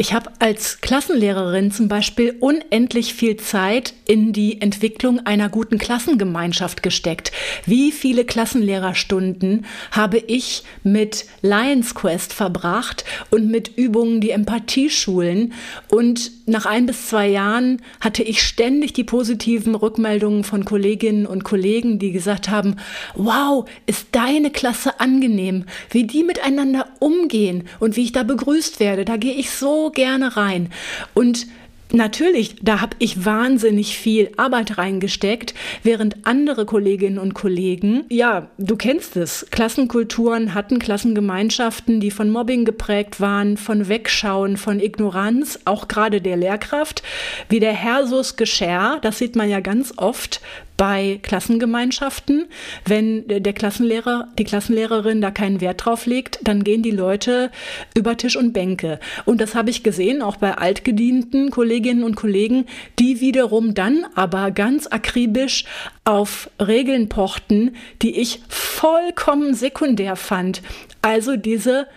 Ich 0.00 0.14
habe 0.14 0.30
als 0.38 0.80
Klassenlehrerin 0.80 1.72
zum 1.72 1.88
Beispiel 1.88 2.34
unendlich 2.40 3.12
viel 3.12 3.36
Zeit 3.36 3.92
in 4.06 4.32
die 4.32 4.62
Entwicklung 4.62 5.26
einer 5.26 5.50
guten 5.50 5.76
Klassengemeinschaft 5.76 6.82
gesteckt. 6.82 7.32
Wie 7.66 7.92
viele 7.92 8.24
Klassenlehrerstunden 8.24 9.66
habe 9.90 10.16
ich 10.16 10.62
mit 10.82 11.26
Lions 11.42 11.94
Quest 11.94 12.32
verbracht 12.32 13.04
und 13.30 13.50
mit 13.50 13.76
Übungen, 13.76 14.22
die 14.22 14.30
Empathie 14.30 14.88
schulen? 14.88 15.52
Und 15.90 16.30
nach 16.46 16.64
ein 16.64 16.86
bis 16.86 17.08
zwei 17.08 17.28
Jahren 17.28 17.82
hatte 18.00 18.22
ich 18.22 18.42
ständig 18.42 18.94
die 18.94 19.04
positiven 19.04 19.74
Rückmeldungen 19.74 20.44
von 20.44 20.64
Kolleginnen 20.64 21.26
und 21.26 21.44
Kollegen, 21.44 21.98
die 21.98 22.12
gesagt 22.12 22.48
haben, 22.48 22.76
wow, 23.16 23.68
ist 23.84 24.06
deine 24.12 24.50
Klasse 24.50 24.98
angenehm, 24.98 25.66
wie 25.90 26.04
die 26.04 26.24
miteinander 26.24 26.88
umgehen 27.00 27.68
und 27.80 27.96
wie 27.96 28.04
ich 28.04 28.12
da 28.12 28.22
begrüßt 28.22 28.80
werde. 28.80 29.04
Da 29.04 29.18
gehe 29.18 29.34
ich 29.34 29.50
so 29.50 29.89
gerne 29.90 30.36
rein. 30.36 30.70
Und 31.14 31.46
Natürlich, 31.92 32.56
da 32.62 32.80
habe 32.80 32.94
ich 33.00 33.24
wahnsinnig 33.24 33.98
viel 33.98 34.30
Arbeit 34.36 34.78
reingesteckt, 34.78 35.54
während 35.82 36.24
andere 36.24 36.64
Kolleginnen 36.64 37.18
und 37.18 37.34
Kollegen, 37.34 38.04
ja, 38.08 38.48
du 38.58 38.76
kennst 38.76 39.16
es, 39.16 39.46
Klassenkulturen 39.50 40.54
hatten 40.54 40.78
Klassengemeinschaften, 40.78 41.98
die 41.98 42.12
von 42.12 42.30
Mobbing 42.30 42.64
geprägt 42.64 43.20
waren, 43.20 43.56
von 43.56 43.88
Wegschauen, 43.88 44.56
von 44.56 44.78
Ignoranz, 44.78 45.58
auch 45.64 45.88
gerade 45.88 46.20
der 46.20 46.36
Lehrkraft, 46.36 47.02
wie 47.48 47.60
der 47.60 47.74
Hersus 47.74 48.36
Gescher, 48.36 48.98
das 49.02 49.18
sieht 49.18 49.34
man 49.34 49.50
ja 49.50 49.58
ganz 49.58 49.92
oft 49.96 50.40
bei 50.80 51.20
Klassengemeinschaften. 51.22 52.46
Wenn 52.86 53.28
der 53.28 53.52
Klassenlehrer, 53.52 54.28
die 54.38 54.44
Klassenlehrerin 54.44 55.20
da 55.20 55.30
keinen 55.30 55.60
Wert 55.60 55.84
drauf 55.84 56.06
legt, 56.06 56.38
dann 56.42 56.64
gehen 56.64 56.82
die 56.82 56.90
Leute 56.90 57.50
über 57.94 58.16
Tisch 58.16 58.34
und 58.34 58.54
Bänke. 58.54 58.98
Und 59.26 59.42
das 59.42 59.54
habe 59.54 59.68
ich 59.68 59.82
gesehen, 59.82 60.22
auch 60.22 60.36
bei 60.36 60.56
altgedienten 60.56 61.50
Kolleginnen 61.50 62.02
und 62.02 62.16
Kollegen, 62.16 62.64
die 62.98 63.20
wiederum 63.20 63.74
dann 63.74 64.06
aber 64.14 64.52
ganz 64.52 64.86
akribisch 64.86 65.66
auf 66.06 66.48
Regeln 66.58 67.10
pochten, 67.10 67.76
die 68.00 68.18
ich 68.18 68.40
vollkommen 68.48 69.52
sekundär 69.52 70.16
fand. 70.16 70.62
Also 71.02 71.36
diese 71.36 71.88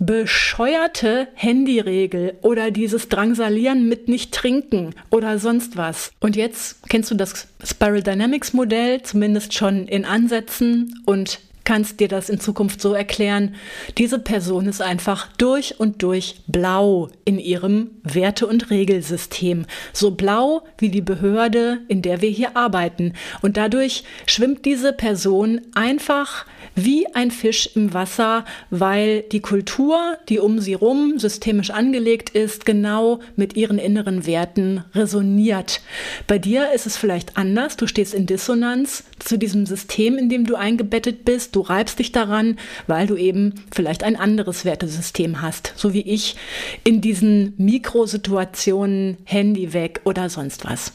bescheuerte 0.00 1.28
Handyregel 1.34 2.38
oder 2.40 2.70
dieses 2.70 3.08
Drangsalieren 3.08 3.86
mit 3.88 4.08
nicht 4.08 4.32
trinken 4.32 4.94
oder 5.10 5.38
sonst 5.38 5.76
was. 5.76 6.10
Und 6.20 6.36
jetzt 6.36 6.88
kennst 6.88 7.10
du 7.10 7.14
das 7.14 7.46
Spiral 7.62 8.02
Dynamics 8.02 8.54
Modell, 8.54 9.02
zumindest 9.02 9.54
schon 9.54 9.86
in 9.86 10.06
Ansätzen 10.06 11.02
und 11.04 11.38
kannst 11.70 12.00
dir 12.00 12.08
das 12.08 12.28
in 12.28 12.40
Zukunft 12.40 12.80
so 12.80 12.94
erklären, 12.94 13.54
diese 13.96 14.18
Person 14.18 14.66
ist 14.66 14.82
einfach 14.82 15.28
durch 15.38 15.78
und 15.78 16.02
durch 16.02 16.40
blau 16.48 17.10
in 17.24 17.38
ihrem 17.38 17.92
Werte- 18.02 18.48
und 18.48 18.70
Regelsystem. 18.70 19.66
So 19.92 20.10
blau 20.10 20.64
wie 20.78 20.88
die 20.88 21.00
Behörde, 21.00 21.78
in 21.86 22.02
der 22.02 22.22
wir 22.22 22.28
hier 22.28 22.56
arbeiten. 22.56 23.12
Und 23.40 23.56
dadurch 23.56 24.02
schwimmt 24.26 24.64
diese 24.64 24.92
Person 24.92 25.60
einfach 25.72 26.44
wie 26.74 27.06
ein 27.14 27.30
Fisch 27.30 27.70
im 27.76 27.94
Wasser, 27.94 28.44
weil 28.70 29.22
die 29.22 29.40
Kultur, 29.40 30.18
die 30.28 30.40
um 30.40 30.58
sie 30.58 30.74
rum 30.74 31.20
systemisch 31.20 31.70
angelegt 31.70 32.30
ist, 32.30 32.66
genau 32.66 33.20
mit 33.36 33.56
ihren 33.56 33.78
inneren 33.78 34.26
Werten 34.26 34.82
resoniert. 34.92 35.82
Bei 36.26 36.38
dir 36.38 36.72
ist 36.72 36.86
es 36.86 36.96
vielleicht 36.96 37.36
anders. 37.36 37.76
Du 37.76 37.86
stehst 37.86 38.12
in 38.12 38.26
Dissonanz 38.26 39.04
zu 39.20 39.38
diesem 39.38 39.66
System, 39.66 40.18
in 40.18 40.28
dem 40.28 40.46
du 40.46 40.56
eingebettet 40.56 41.24
bist. 41.24 41.54
Du 41.54 41.60
reibst 41.60 41.98
dich 41.98 42.12
daran, 42.12 42.58
weil 42.86 43.06
du 43.06 43.16
eben 43.16 43.54
vielleicht 43.72 44.02
ein 44.02 44.16
anderes 44.16 44.64
Wertesystem 44.64 45.40
hast, 45.42 45.72
so 45.76 45.94
wie 45.94 46.02
ich 46.02 46.36
in 46.84 47.00
diesen 47.00 47.54
Mikrosituationen 47.56 49.16
Handy 49.24 49.72
weg 49.72 50.00
oder 50.04 50.28
sonst 50.28 50.64
was. 50.64 50.92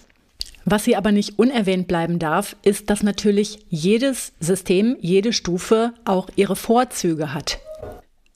Was 0.68 0.86
hier 0.86 0.98
aber 0.98 1.12
nicht 1.12 1.38
unerwähnt 1.38 1.88
bleiben 1.88 2.18
darf, 2.18 2.56
ist, 2.64 2.90
dass 2.90 3.04
natürlich 3.04 3.60
jedes 3.70 4.34
System, 4.40 4.98
jede 5.00 5.32
Stufe 5.32 5.94
auch 6.06 6.28
ihre 6.36 6.56
Vorzüge 6.56 7.36
hat. 7.36 7.60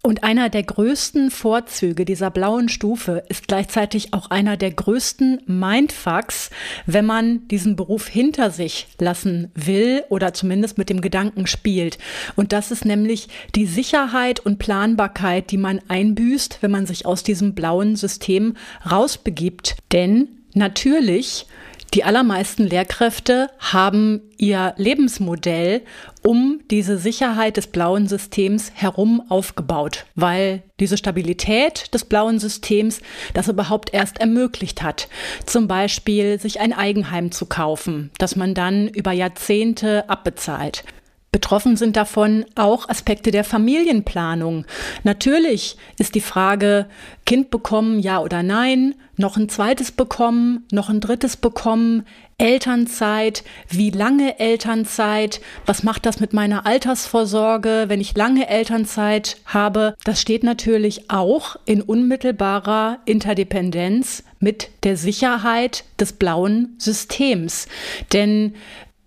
Und 0.01 0.23
einer 0.23 0.47
der 0.47 0.63
größten 0.63 1.29
Vorzüge 1.29 2.05
dieser 2.05 2.31
blauen 2.31 2.69
Stufe 2.69 3.25
ist 3.27 3.49
gleichzeitig 3.49 4.13
auch 4.13 4.29
einer 4.29 4.55
der 4.55 4.71
größten 4.71 5.41
Mindfucks, 5.45 6.51
wenn 6.85 7.05
man 7.05 7.45
diesen 7.49 7.75
Beruf 7.75 8.07
hinter 8.07 8.49
sich 8.49 8.88
lassen 8.97 9.51
will 9.55 10.05
oder 10.07 10.33
zumindest 10.33 10.77
mit 10.77 10.89
dem 10.89 11.01
Gedanken 11.01 11.47
spielt. 11.47 11.97
Und 12.38 12.53
das 12.53 12.71
ist 12.71 12.85
nämlich 12.85 13.27
die 13.55 13.65
Sicherheit 13.65 14.39
und 14.39 14.57
Planbarkeit, 14.57 15.51
die 15.51 15.57
man 15.57 15.81
einbüßt, 15.89 16.59
wenn 16.62 16.71
man 16.71 16.85
sich 16.85 17.05
aus 17.05 17.23
diesem 17.23 17.53
blauen 17.53 17.97
System 17.97 18.55
rausbegibt. 18.89 19.75
Denn 19.91 20.29
natürlich 20.53 21.45
die 21.93 22.04
allermeisten 22.04 22.67
Lehrkräfte 22.67 23.49
haben 23.58 24.21
ihr 24.38 24.73
Lebensmodell 24.78 25.82
um 26.21 26.60
diese 26.69 26.97
Sicherheit 26.97 27.58
des 27.58 27.67
blauen 27.67 28.08
Systems 28.08 28.71
herum 28.75 29.23
aufgebaut, 29.30 30.06
weil 30.15 30.62
diese 30.80 30.97
Stabilität 30.97 31.93
des 31.93 32.06
blauen 32.06 32.38
Systems 32.38 33.02
das 33.34 33.47
überhaupt 33.47 33.93
erst 33.93 34.19
ermöglicht 34.19 34.84
hat. 34.84 35.08
Zum 35.45 35.67
Beispiel 35.67 36.39
sich 36.39 36.60
ein 36.60 36.73
Eigenheim 36.73 37.32
zu 37.32 37.47
kaufen, 37.47 38.12
das 38.19 38.36
man 38.36 38.54
dann 38.54 38.88
über 38.88 39.12
Jahrzehnte 39.12 40.08
abbezahlt. 40.10 40.84
Betroffen 41.31 41.77
sind 41.77 41.95
davon 41.95 42.45
auch 42.55 42.89
Aspekte 42.89 43.29
der 43.29 43.43
Familienplanung. 43.43 44.65
Natürlich 45.03 45.77
ist 45.97 46.15
die 46.15 46.21
Frage, 46.21 46.87
Kind 47.25 47.51
bekommen, 47.51 47.99
ja 47.99 48.19
oder 48.19 48.41
nein, 48.41 48.95
noch 49.15 49.37
ein 49.37 49.47
zweites 49.47 49.91
bekommen, 49.91 50.65
noch 50.71 50.89
ein 50.89 51.01
drittes 51.01 51.37
bekommen, 51.37 52.05
Elternzeit, 52.39 53.43
wie 53.67 53.91
lange 53.91 54.39
Elternzeit, 54.39 55.41
was 55.65 55.83
macht 55.83 56.05
das 56.05 56.19
mit 56.19 56.33
meiner 56.33 56.65
Altersvorsorge, 56.65 57.85
wenn 57.87 58.01
ich 58.01 58.15
lange 58.15 58.47
Elternzeit 58.47 59.37
habe. 59.45 59.95
Das 60.05 60.21
steht 60.21 60.43
natürlich 60.43 61.11
auch 61.11 61.57
in 61.65 61.81
unmittelbarer 61.81 62.99
Interdependenz 63.05 64.23
mit 64.39 64.69
der 64.83 64.95
Sicherheit 64.95 65.83
des 65.99 66.13
blauen 66.13 66.75
Systems. 66.77 67.67
Denn 68.13 68.55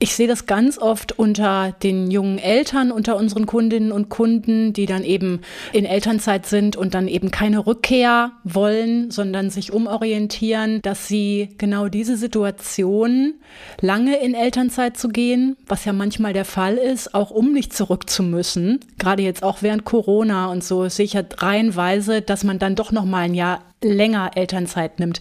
ich 0.02 0.16
sehe 0.16 0.26
das 0.26 0.46
ganz 0.46 0.78
oft 0.78 1.16
unter 1.16 1.76
den 1.80 2.10
jungen 2.10 2.38
Eltern, 2.38 2.90
unter 2.90 3.16
unseren 3.16 3.46
Kundinnen 3.46 3.92
und 3.92 4.08
Kunden, 4.08 4.72
die 4.72 4.86
dann 4.86 5.04
eben 5.04 5.42
in 5.72 5.84
Elternzeit 5.84 6.44
sind 6.44 6.74
und 6.74 6.94
dann 6.94 7.06
eben 7.06 7.30
keine 7.30 7.64
Rückkehr 7.68 8.32
wollen, 8.42 9.12
sondern 9.12 9.48
sich 9.50 9.72
umorientieren, 9.72 10.82
dass 10.82 11.06
sie 11.06 11.50
genau 11.56 11.86
diese 11.86 12.16
Situation, 12.16 13.34
lange 13.80 14.16
in 14.16 14.34
Elternzeit 14.34 14.96
zu 14.96 15.08
gehen, 15.08 15.56
was 15.68 15.84
ja 15.84 15.92
manchmal 15.92 16.32
der 16.32 16.46
Fall 16.46 16.78
ist, 16.78 17.14
auch 17.14 17.30
um 17.30 17.52
nicht 17.52 17.72
zurück 17.72 18.10
zu 18.10 18.24
müssen, 18.24 18.80
gerade 18.98 19.22
jetzt 19.22 19.44
auch 19.44 19.62
während 19.62 19.84
Corona 19.84 20.50
und 20.50 20.64
so, 20.64 20.88
sehe 20.88 21.04
ich 21.04 21.12
ja 21.12 21.22
reihenweise, 21.36 22.22
dass 22.22 22.42
man 22.42 22.58
dann 22.58 22.74
doch 22.74 22.90
noch 22.90 23.04
mal 23.04 23.20
ein 23.20 23.34
Jahr 23.34 23.60
länger 23.85 24.33
Elternzeit 24.35 24.99
nimmt, 24.99 25.21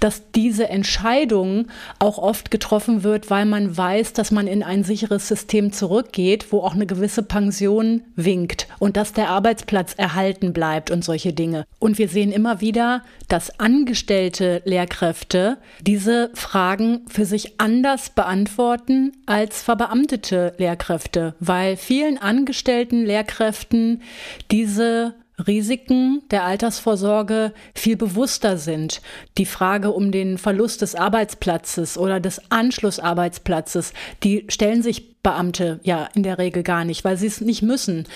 dass 0.00 0.30
diese 0.32 0.68
Entscheidung 0.68 1.66
auch 1.98 2.18
oft 2.18 2.50
getroffen 2.50 3.02
wird, 3.02 3.30
weil 3.30 3.46
man 3.46 3.76
weiß, 3.76 4.12
dass 4.12 4.30
man 4.30 4.46
in 4.46 4.62
ein 4.62 4.84
sicheres 4.84 5.28
System 5.28 5.72
zurückgeht, 5.72 6.52
wo 6.52 6.60
auch 6.60 6.74
eine 6.74 6.86
gewisse 6.86 7.22
Pension 7.22 8.02
winkt 8.16 8.68
und 8.78 8.96
dass 8.96 9.12
der 9.12 9.30
Arbeitsplatz 9.30 9.94
erhalten 9.96 10.52
bleibt 10.52 10.90
und 10.90 11.04
solche 11.04 11.32
Dinge. 11.32 11.64
Und 11.78 11.98
wir 11.98 12.08
sehen 12.08 12.32
immer 12.32 12.60
wieder, 12.60 13.02
dass 13.28 13.58
angestellte 13.60 14.62
Lehrkräfte 14.64 15.58
diese 15.80 16.30
Fragen 16.34 17.02
für 17.08 17.24
sich 17.24 17.60
anders 17.60 18.10
beantworten 18.10 19.12
als 19.26 19.62
verbeamtete 19.62 20.54
Lehrkräfte, 20.58 21.34
weil 21.40 21.76
vielen 21.76 22.18
angestellten 22.18 23.04
Lehrkräften 23.04 24.02
diese 24.50 25.14
Risiken 25.46 26.22
der 26.30 26.44
Altersvorsorge 26.44 27.52
viel 27.74 27.96
bewusster 27.96 28.56
sind. 28.56 29.00
Die 29.38 29.46
Frage 29.46 29.90
um 29.92 30.12
den 30.12 30.38
Verlust 30.38 30.82
des 30.82 30.94
Arbeitsplatzes 30.94 31.98
oder 31.98 32.20
des 32.20 32.40
Anschlussarbeitsplatzes, 32.50 33.92
die 34.22 34.44
stellen 34.48 34.82
sich 34.82 35.22
Beamte 35.22 35.80
ja 35.82 36.08
in 36.14 36.22
der 36.22 36.38
Regel 36.38 36.62
gar 36.62 36.84
nicht, 36.84 37.04
weil 37.04 37.16
sie 37.16 37.26
es 37.26 37.40
nicht 37.40 37.62
müssen. 37.62 38.06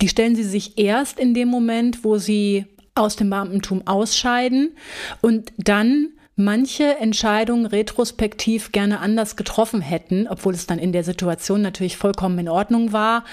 Die 0.00 0.08
stellen 0.08 0.36
sie 0.36 0.44
sich 0.44 0.78
erst 0.78 1.18
in 1.18 1.34
dem 1.34 1.48
Moment, 1.48 2.04
wo 2.04 2.18
sie 2.18 2.66
aus 2.94 3.16
dem 3.16 3.30
Beamtentum 3.30 3.86
ausscheiden 3.86 4.76
und 5.22 5.52
dann 5.58 6.10
manche 6.36 6.98
Entscheidungen 6.98 7.66
retrospektiv 7.66 8.72
gerne 8.72 9.00
anders 9.00 9.36
getroffen 9.36 9.80
hätten, 9.80 10.28
obwohl 10.28 10.54
es 10.54 10.66
dann 10.66 10.78
in 10.78 10.92
der 10.92 11.04
Situation 11.04 11.62
natürlich 11.62 11.96
vollkommen 11.96 12.38
in 12.38 12.48
Ordnung 12.48 12.92
war. 12.92 13.24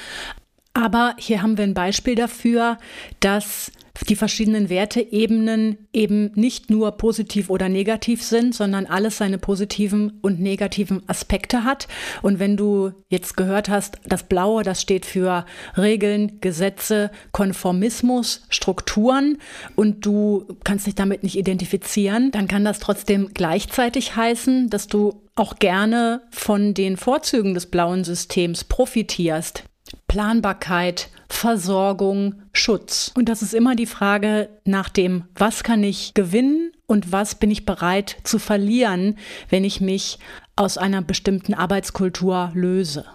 Aber 0.74 1.16
hier 1.20 1.42
haben 1.42 1.58
wir 1.58 1.64
ein 1.64 1.76
Beispiel 1.76 2.16
dafür, 2.16 2.78
dass 3.20 3.72
die 4.10 4.16
verschiedenen 4.16 4.70
Werteebenen 4.70 5.78
eben 5.94 6.32
nicht 6.34 6.70
nur 6.70 6.94
positiv 6.94 7.50
oder 7.50 7.70
negativ 7.70 8.24
sind, 8.24 8.56
sondern 8.56 8.88
alles 8.88 9.18
seine 9.18 9.38
positiven 9.38 10.20
und 10.22 10.40
negativen 10.40 11.08
Aspekte 11.08 11.64
hat. 11.64 11.88
Und 12.24 12.40
wenn 12.40 12.58
du 12.58 12.92
jetzt 13.10 13.38
gehört 13.38 13.70
hast, 13.70 14.00
das 14.04 14.24
Blaue, 14.24 14.64
das 14.64 14.82
steht 14.82 15.06
für 15.06 15.46
Regeln, 15.78 16.42
Gesetze, 16.42 17.12
Konformismus, 17.32 18.44
Strukturen 18.50 19.38
und 19.76 20.06
du 20.06 20.48
kannst 20.64 20.88
dich 20.88 20.96
damit 20.96 21.22
nicht 21.22 21.38
identifizieren, 21.38 22.32
dann 22.32 22.48
kann 22.48 22.66
das 22.66 22.80
trotzdem 22.80 23.30
gleichzeitig 23.34 24.16
heißen, 24.16 24.72
dass 24.72 24.88
du 24.88 25.22
auch 25.36 25.58
gerne 25.60 26.22
von 26.32 26.74
den 26.74 26.98
Vorzügen 26.98 27.54
des 27.54 27.68
blauen 27.68 28.04
Systems 28.04 28.64
profitierst. 28.64 29.64
Planbarkeit, 30.08 31.10
Versorgung, 31.30 32.36
Schutz. 32.54 33.12
Und 33.16 33.30
das 33.30 33.42
ist 33.42 33.54
immer 33.54 33.76
die 33.76 33.86
Frage 33.86 34.50
nach 34.66 34.90
dem, 34.90 35.26
was 35.36 35.64
kann 35.64 35.84
ich 35.84 36.14
gewinnen 36.14 36.72
und 36.86 37.12
was 37.12 37.36
bin 37.36 37.50
ich 37.52 37.66
bereit 37.66 38.18
zu 38.24 38.40
verlieren, 38.40 39.18
wenn 39.50 39.64
ich 39.64 39.82
mich 39.82 40.20
aus 40.56 40.78
einer 40.78 41.02
bestimmten 41.02 41.54
Arbeitskultur 41.54 42.52
löse. 42.54 43.06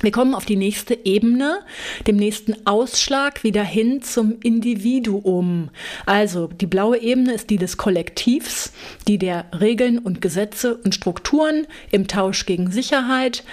Wir 0.00 0.10
kommen 0.10 0.34
auf 0.34 0.44
die 0.44 0.56
nächste 0.56 0.98
Ebene, 1.04 1.60
dem 2.06 2.16
nächsten 2.16 2.66
Ausschlag 2.66 3.42
wieder 3.42 3.64
hin 3.64 4.02
zum 4.02 4.36
Individuum. 4.42 5.70
Also 6.04 6.48
die 6.48 6.66
blaue 6.66 6.98
Ebene 6.98 7.32
ist 7.32 7.48
die 7.48 7.56
des 7.56 7.78
Kollektivs, 7.78 8.72
die 9.08 9.16
der 9.16 9.46
Regeln 9.58 9.98
und 9.98 10.20
Gesetze 10.20 10.76
und 10.76 10.94
Strukturen 10.94 11.66
im 11.90 12.06
Tausch 12.06 12.44
gegen 12.44 12.70
Sicherheit. 12.70 13.44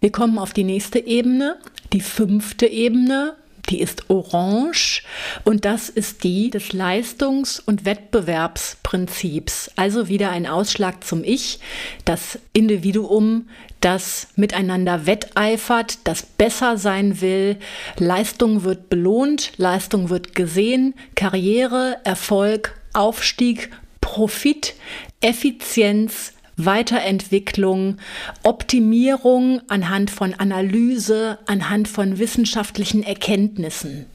Wir 0.00 0.12
kommen 0.12 0.38
auf 0.38 0.52
die 0.52 0.64
nächste 0.64 0.98
Ebene, 0.98 1.56
die 1.92 2.02
fünfte 2.02 2.66
Ebene, 2.66 3.34
die 3.70 3.80
ist 3.80 4.08
orange 4.10 5.02
und 5.44 5.64
das 5.64 5.88
ist 5.88 6.24
die 6.24 6.50
des 6.50 6.72
Leistungs- 6.72 7.60
und 7.60 7.84
Wettbewerbsprinzips. 7.84 9.70
Also 9.76 10.08
wieder 10.08 10.30
ein 10.30 10.46
Ausschlag 10.46 11.04
zum 11.04 11.24
Ich, 11.24 11.60
das 12.04 12.38
Individuum, 12.52 13.48
das 13.80 14.28
miteinander 14.36 15.06
wetteifert, 15.06 15.98
das 16.04 16.22
besser 16.22 16.78
sein 16.78 17.20
will. 17.20 17.56
Leistung 17.98 18.64
wird 18.64 18.88
belohnt, 18.88 19.52
Leistung 19.58 20.08
wird 20.08 20.34
gesehen, 20.34 20.94
Karriere, 21.14 21.98
Erfolg, 22.04 22.80
Aufstieg, 22.92 23.70
Profit, 24.00 24.74
Effizienz, 25.20 26.32
Weiterentwicklung, 26.56 27.98
Optimierung 28.42 29.60
anhand 29.68 30.10
von 30.10 30.34
Analyse, 30.34 31.38
anhand 31.46 31.88
von 31.88 32.18
wissenschaftlichen 32.18 33.02
Erkenntnissen. 33.02 34.06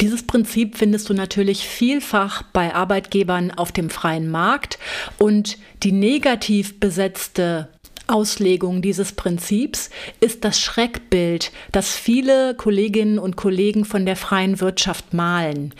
Dieses 0.00 0.22
Prinzip 0.22 0.76
findest 0.76 1.08
du 1.08 1.14
natürlich 1.14 1.66
vielfach 1.66 2.42
bei 2.52 2.74
Arbeitgebern 2.74 3.50
auf 3.50 3.72
dem 3.72 3.90
freien 3.90 4.30
Markt 4.30 4.78
und 5.18 5.58
die 5.82 5.92
negativ 5.92 6.78
besetzte 6.78 7.68
Auslegung 8.08 8.80
dieses 8.80 9.12
Prinzips 9.12 9.90
ist 10.20 10.44
das 10.44 10.58
Schreckbild, 10.60 11.52
das 11.72 11.94
viele 11.94 12.54
Kolleginnen 12.54 13.18
und 13.18 13.36
Kollegen 13.36 13.84
von 13.84 14.06
der 14.06 14.16
freien 14.16 14.60
Wirtschaft 14.60 15.12
malen, 15.12 15.74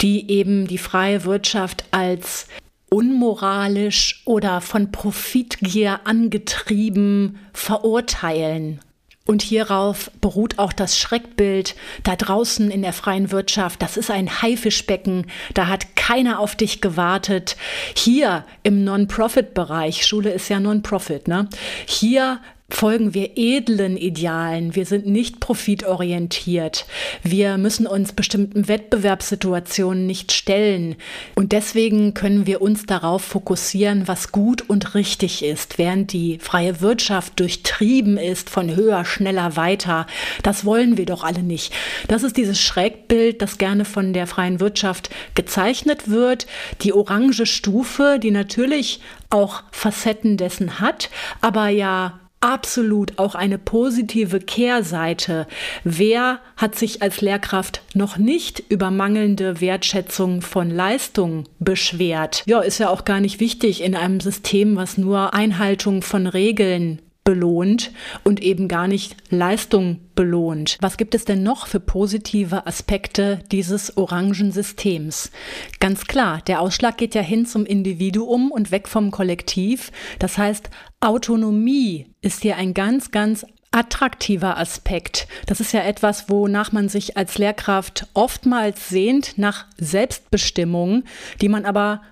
die 0.00 0.30
eben 0.30 0.66
die 0.66 0.78
freie 0.78 1.24
Wirtschaft 1.24 1.84
als 1.90 2.46
unmoralisch 2.92 4.22
oder 4.26 4.60
von 4.60 4.92
Profitgier 4.92 6.00
angetrieben 6.04 7.38
verurteilen. 7.54 8.80
Und 9.24 9.40
hierauf 9.40 10.10
beruht 10.20 10.58
auch 10.58 10.72
das 10.72 10.98
Schreckbild 10.98 11.74
da 12.02 12.16
draußen 12.16 12.70
in 12.70 12.82
der 12.82 12.92
freien 12.92 13.30
Wirtschaft. 13.30 13.80
Das 13.80 13.96
ist 13.96 14.10
ein 14.10 14.42
Haifischbecken. 14.42 15.26
Da 15.54 15.68
hat 15.68 15.96
keiner 15.96 16.38
auf 16.40 16.56
dich 16.56 16.80
gewartet. 16.80 17.56
Hier 17.96 18.44
im 18.62 18.84
Non-Profit-Bereich, 18.84 20.04
Schule 20.04 20.30
ist 20.30 20.48
ja 20.50 20.60
Non-Profit, 20.60 21.28
ne? 21.28 21.48
Hier 21.86 22.40
folgen 22.72 23.14
wir 23.14 23.32
edlen 23.36 23.96
Idealen. 23.96 24.74
Wir 24.74 24.86
sind 24.86 25.06
nicht 25.06 25.40
profitorientiert. 25.40 26.86
Wir 27.22 27.58
müssen 27.58 27.86
uns 27.86 28.12
bestimmten 28.12 28.66
Wettbewerbssituationen 28.66 30.06
nicht 30.06 30.32
stellen. 30.32 30.96
Und 31.34 31.52
deswegen 31.52 32.14
können 32.14 32.46
wir 32.46 32.62
uns 32.62 32.86
darauf 32.86 33.22
fokussieren, 33.22 34.08
was 34.08 34.32
gut 34.32 34.68
und 34.68 34.94
richtig 34.94 35.44
ist, 35.44 35.78
während 35.78 36.12
die 36.12 36.38
freie 36.40 36.80
Wirtschaft 36.80 37.38
durchtrieben 37.38 38.16
ist 38.16 38.48
von 38.48 38.74
höher, 38.74 39.04
schneller, 39.04 39.56
weiter. 39.56 40.06
Das 40.42 40.64
wollen 40.64 40.96
wir 40.96 41.06
doch 41.06 41.24
alle 41.24 41.42
nicht. 41.42 41.72
Das 42.08 42.22
ist 42.22 42.36
dieses 42.36 42.60
Schrägbild, 42.60 43.42
das 43.42 43.58
gerne 43.58 43.84
von 43.84 44.12
der 44.12 44.26
freien 44.26 44.60
Wirtschaft 44.60 45.10
gezeichnet 45.34 46.08
wird. 46.08 46.46
Die 46.80 46.92
orange 46.92 47.46
Stufe, 47.46 48.18
die 48.20 48.30
natürlich 48.30 49.00
auch 49.30 49.62
Facetten 49.70 50.36
dessen 50.36 50.80
hat, 50.80 51.10
aber 51.40 51.68
ja 51.68 52.21
absolut 52.42 53.18
auch 53.18 53.34
eine 53.34 53.58
positive 53.58 54.40
Kehrseite. 54.40 55.46
Wer 55.84 56.40
hat 56.56 56.74
sich 56.74 57.02
als 57.02 57.20
Lehrkraft 57.20 57.82
noch 57.94 58.18
nicht 58.18 58.62
über 58.68 58.90
mangelnde 58.90 59.60
Wertschätzung 59.60 60.42
von 60.42 60.70
Leistung 60.70 61.44
beschwert? 61.58 62.42
Ja, 62.46 62.60
ist 62.60 62.78
ja 62.78 62.90
auch 62.90 63.04
gar 63.04 63.20
nicht 63.20 63.40
wichtig 63.40 63.82
in 63.82 63.94
einem 63.94 64.20
System, 64.20 64.76
was 64.76 64.98
nur 64.98 65.34
Einhaltung 65.34 66.02
von 66.02 66.26
Regeln 66.26 67.00
belohnt 67.24 67.92
und 68.24 68.42
eben 68.42 68.68
gar 68.68 68.88
nicht 68.88 69.16
Leistung 69.30 70.00
belohnt. 70.14 70.76
Was 70.80 70.96
gibt 70.96 71.14
es 71.14 71.24
denn 71.24 71.42
noch 71.42 71.66
für 71.66 71.80
positive 71.80 72.66
Aspekte 72.66 73.40
dieses 73.52 73.96
orangen 73.96 74.50
Systems? 74.52 75.30
Ganz 75.78 76.06
klar, 76.06 76.42
der 76.46 76.60
Ausschlag 76.60 76.96
geht 76.96 77.14
ja 77.14 77.22
hin 77.22 77.46
zum 77.46 77.64
Individuum 77.64 78.50
und 78.50 78.70
weg 78.70 78.88
vom 78.88 79.10
Kollektiv. 79.10 79.92
Das 80.18 80.36
heißt, 80.36 80.70
Autonomie 81.00 82.06
ist 82.20 82.42
hier 82.42 82.56
ein 82.56 82.74
ganz, 82.74 83.10
ganz 83.10 83.46
attraktiver 83.72 84.58
Aspekt. 84.58 85.26
Das 85.46 85.60
ist 85.60 85.72
ja 85.72 85.80
etwas, 85.80 86.28
wonach 86.28 86.72
man 86.72 86.88
sich 86.88 87.16
als 87.16 87.38
Lehrkraft 87.38 88.06
oftmals 88.14 88.88
sehnt, 88.88 89.38
nach 89.38 89.66
Selbstbestimmung, 89.78 91.04
die 91.40 91.48
man 91.48 91.64
aber 91.64 92.02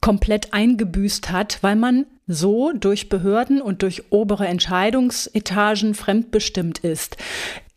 komplett 0.00 0.54
eingebüßt 0.54 1.30
hat, 1.30 1.58
weil 1.62 1.76
man 1.76 2.06
so 2.32 2.72
durch 2.72 3.08
Behörden 3.08 3.60
und 3.60 3.82
durch 3.82 4.04
obere 4.10 4.46
Entscheidungsetagen 4.46 5.94
fremdbestimmt 5.94 6.78
ist. 6.78 7.16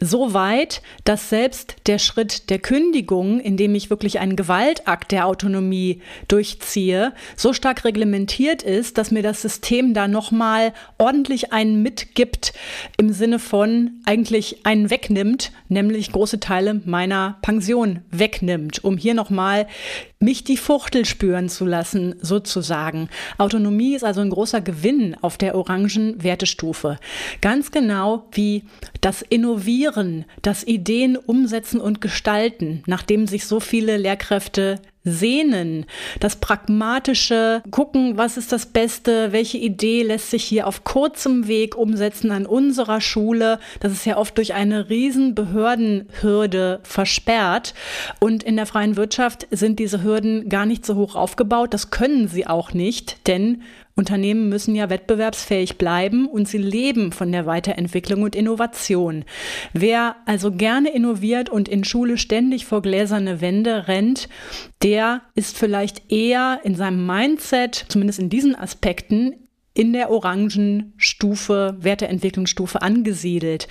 So 0.06 0.34
weit, 0.34 0.82
dass 1.06 1.30
selbst 1.30 1.76
der 1.88 1.98
Schritt 1.98 2.50
der 2.50 2.60
Kündigung, 2.60 3.40
indem 3.40 3.74
ich 3.74 3.90
wirklich 3.90 4.20
einen 4.20 4.36
Gewaltakt 4.36 5.14
der 5.14 5.26
Autonomie 5.26 6.02
durchziehe, 6.28 7.14
so 7.38 7.54
stark 7.54 7.86
reglementiert 7.86 8.64
ist, 8.64 8.98
dass 8.98 9.12
mir 9.12 9.24
das 9.24 9.42
System 9.42 9.94
da 9.94 10.10
nochmal 10.10 10.74
ordentlich 10.98 11.54
einen 11.54 11.82
mitgibt 11.84 12.52
im 12.98 13.14
Sinne 13.14 13.40
von 13.40 13.92
eigentlich 14.04 14.66
einen 14.66 14.90
wegnimmt, 14.90 15.54
nämlich 15.70 16.12
große 16.12 16.42
Teile 16.42 16.82
meiner 16.84 17.38
Pension 17.42 18.02
wegnimmt, 18.12 18.84
um 18.84 18.98
hier 18.98 19.14
nochmal 19.14 19.68
mich 20.20 20.44
die 20.44 20.58
Fuchtel 20.58 21.06
spüren 21.06 21.50
zu 21.50 21.66
lassen, 21.66 22.16
sozusagen. 22.22 23.10
Autonomie 23.38 23.96
ist 23.96 24.04
also 24.04 24.22
ein 24.22 24.30
großer 24.30 24.62
Gewinn 24.62 25.16
auf 25.22 25.38
der 25.38 25.56
orangen 25.56 26.24
Wertestufe. 26.24 26.98
Ganz 27.42 27.72
genau 27.72 28.28
wie 28.32 28.64
das 29.02 29.22
Innovieren, 29.22 29.93
das 30.42 30.64
Ideen 30.64 31.18
umsetzen 31.18 31.80
und 31.80 32.02
gestalten, 32.02 32.84
nachdem 32.86 33.28
sich 33.28 33.46
so 33.46 33.60
viele 33.60 33.98
Lehrkräfte 33.98 34.80
Sehnen, 35.06 35.86
das 36.20 36.38
pragmatische 36.38 37.62
Gucken, 37.72 38.18
was 38.18 38.38
ist 38.38 38.52
das 38.54 38.68
Beste, 38.68 39.34
welche 39.34 39.58
Idee 39.58 40.04
lässt 40.04 40.32
sich 40.32 40.46
hier 40.46 40.66
auf 40.66 40.86
kurzem 40.86 41.48
Weg 41.48 41.76
umsetzen 41.76 42.32
an 42.32 42.46
unserer 42.46 43.02
Schule. 43.02 43.60
Das 43.82 43.92
ist 43.92 44.06
ja 44.06 44.18
oft 44.18 44.38
durch 44.38 44.54
eine 44.54 44.90
riesen 44.90 45.36
Behördenhürde 45.36 46.80
versperrt. 46.84 47.74
Und 48.20 48.44
in 48.44 48.56
der 48.56 48.66
freien 48.66 48.96
Wirtschaft 48.96 49.48
sind 49.52 49.80
diese 49.80 50.04
Hürden 50.04 50.48
gar 50.48 50.66
nicht 50.66 50.86
so 50.86 50.96
hoch 50.96 51.16
aufgebaut. 51.16 51.74
Das 51.74 51.90
können 51.90 52.30
sie 52.30 52.48
auch 52.48 52.74
nicht, 52.74 53.28
denn 53.28 53.62
Unternehmen 53.96 54.50
müssen 54.50 54.74
ja 54.74 54.90
wettbewerbsfähig 54.90 55.78
bleiben 55.78 56.28
und 56.28 56.48
sie 56.48 56.58
leben 56.58 57.12
von 57.12 57.32
der 57.32 57.46
Weiterentwicklung 57.46 58.24
und 58.24 58.36
Innovation. 58.36 59.24
Wer 59.74 60.16
also 60.26 60.52
gerne 60.52 60.94
innoviert 60.94 61.50
und 61.50 61.68
in 61.70 61.84
Schule 61.84 62.18
ständig 62.18 62.66
vor 62.66 62.82
gläserne 62.82 63.40
Wände 63.40 63.88
rennt, 63.88 64.30
der 64.82 65.22
ist 65.36 65.58
vielleicht 65.58 66.12
eher 66.12 66.62
in 66.64 66.76
seinem 66.76 67.06
Mindset, 67.06 67.86
zumindest 67.88 68.20
in 68.20 68.30
diesen 68.30 68.56
Aspekten, 68.56 69.36
in 69.76 69.92
der 69.94 70.12
orangen 70.12 70.94
Stufe, 70.98 71.76
Werteentwicklungsstufe 71.80 72.82
angesiedelt. 72.82 73.68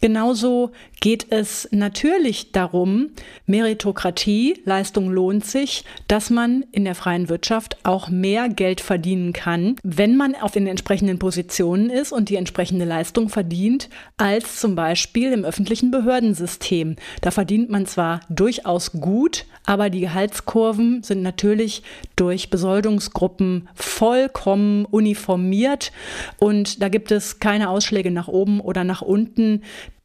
Genauso 0.00 0.72
geht 1.04 1.26
es 1.28 1.68
natürlich 1.70 2.52
darum, 2.52 3.10
Meritokratie, 3.44 4.62
Leistung 4.64 5.10
lohnt 5.10 5.44
sich, 5.44 5.84
dass 6.08 6.30
man 6.30 6.64
in 6.72 6.86
der 6.86 6.94
freien 6.94 7.28
Wirtschaft 7.28 7.76
auch 7.82 8.08
mehr 8.08 8.48
Geld 8.48 8.80
verdienen 8.80 9.34
kann, 9.34 9.76
wenn 9.82 10.16
man 10.16 10.34
auf 10.34 10.52
den 10.52 10.66
entsprechenden 10.66 11.18
Positionen 11.18 11.90
ist 11.90 12.10
und 12.10 12.30
die 12.30 12.36
entsprechende 12.36 12.86
Leistung 12.86 13.28
verdient, 13.28 13.90
als 14.16 14.58
zum 14.58 14.76
Beispiel 14.76 15.30
im 15.32 15.44
öffentlichen 15.44 15.90
Behördensystem. 15.90 16.96
Da 17.20 17.30
verdient 17.30 17.68
man 17.68 17.84
zwar 17.84 18.20
durchaus 18.30 18.92
gut, 18.92 19.44
aber 19.66 19.90
die 19.90 20.00
Gehaltskurven 20.00 21.02
sind 21.02 21.20
natürlich 21.20 21.82
durch 22.16 22.48
Besoldungsgruppen 22.48 23.68
vollkommen 23.74 24.86
uniformiert 24.86 25.92
und 26.38 26.82
da 26.82 26.88
gibt 26.88 27.10
es 27.10 27.40
keine 27.40 27.68
Ausschläge 27.68 28.10
nach 28.10 28.28
oben 28.28 28.60
oder 28.60 28.84
nach 28.84 29.02
unten 29.02 29.60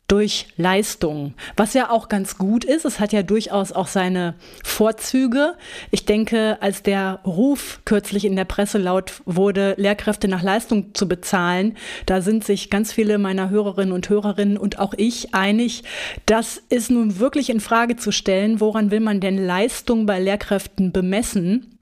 durch 0.09 0.47
Leistung, 0.57 1.33
was 1.55 1.73
ja 1.73 1.89
auch 1.89 2.09
ganz 2.09 2.37
gut 2.37 2.65
ist. 2.65 2.83
Es 2.83 2.99
hat 2.99 3.13
ja 3.13 3.23
durchaus 3.23 3.71
auch 3.71 3.87
seine 3.87 4.35
Vorzüge. 4.63 5.53
Ich 5.91 6.05
denke, 6.05 6.57
als 6.61 6.83
der 6.83 7.19
Ruf 7.25 7.79
kürzlich 7.85 8.25
in 8.25 8.35
der 8.35 8.45
Presse 8.45 8.79
laut 8.79 9.21
wurde, 9.25 9.75
Lehrkräfte 9.77 10.27
nach 10.27 10.43
Leistung 10.43 10.93
zu 10.93 11.07
bezahlen, 11.07 11.77
da 12.05 12.21
sind 12.21 12.43
sich 12.43 12.69
ganz 12.69 12.91
viele 12.91 13.17
meiner 13.17 13.49
Hörerinnen 13.49 13.93
und 13.93 14.09
Hörerinnen 14.09 14.57
und 14.57 14.79
auch 14.79 14.93
ich 14.97 15.33
einig, 15.33 15.83
das 16.25 16.61
ist 16.69 16.91
nun 16.91 17.19
wirklich 17.19 17.49
in 17.49 17.59
Frage 17.59 17.95
zu 17.95 18.11
stellen. 18.11 18.59
Woran 18.59 18.91
will 18.91 18.99
man 18.99 19.19
denn 19.21 19.37
Leistung 19.37 20.05
bei 20.05 20.19
Lehrkräften 20.19 20.91
bemessen? 20.91 21.78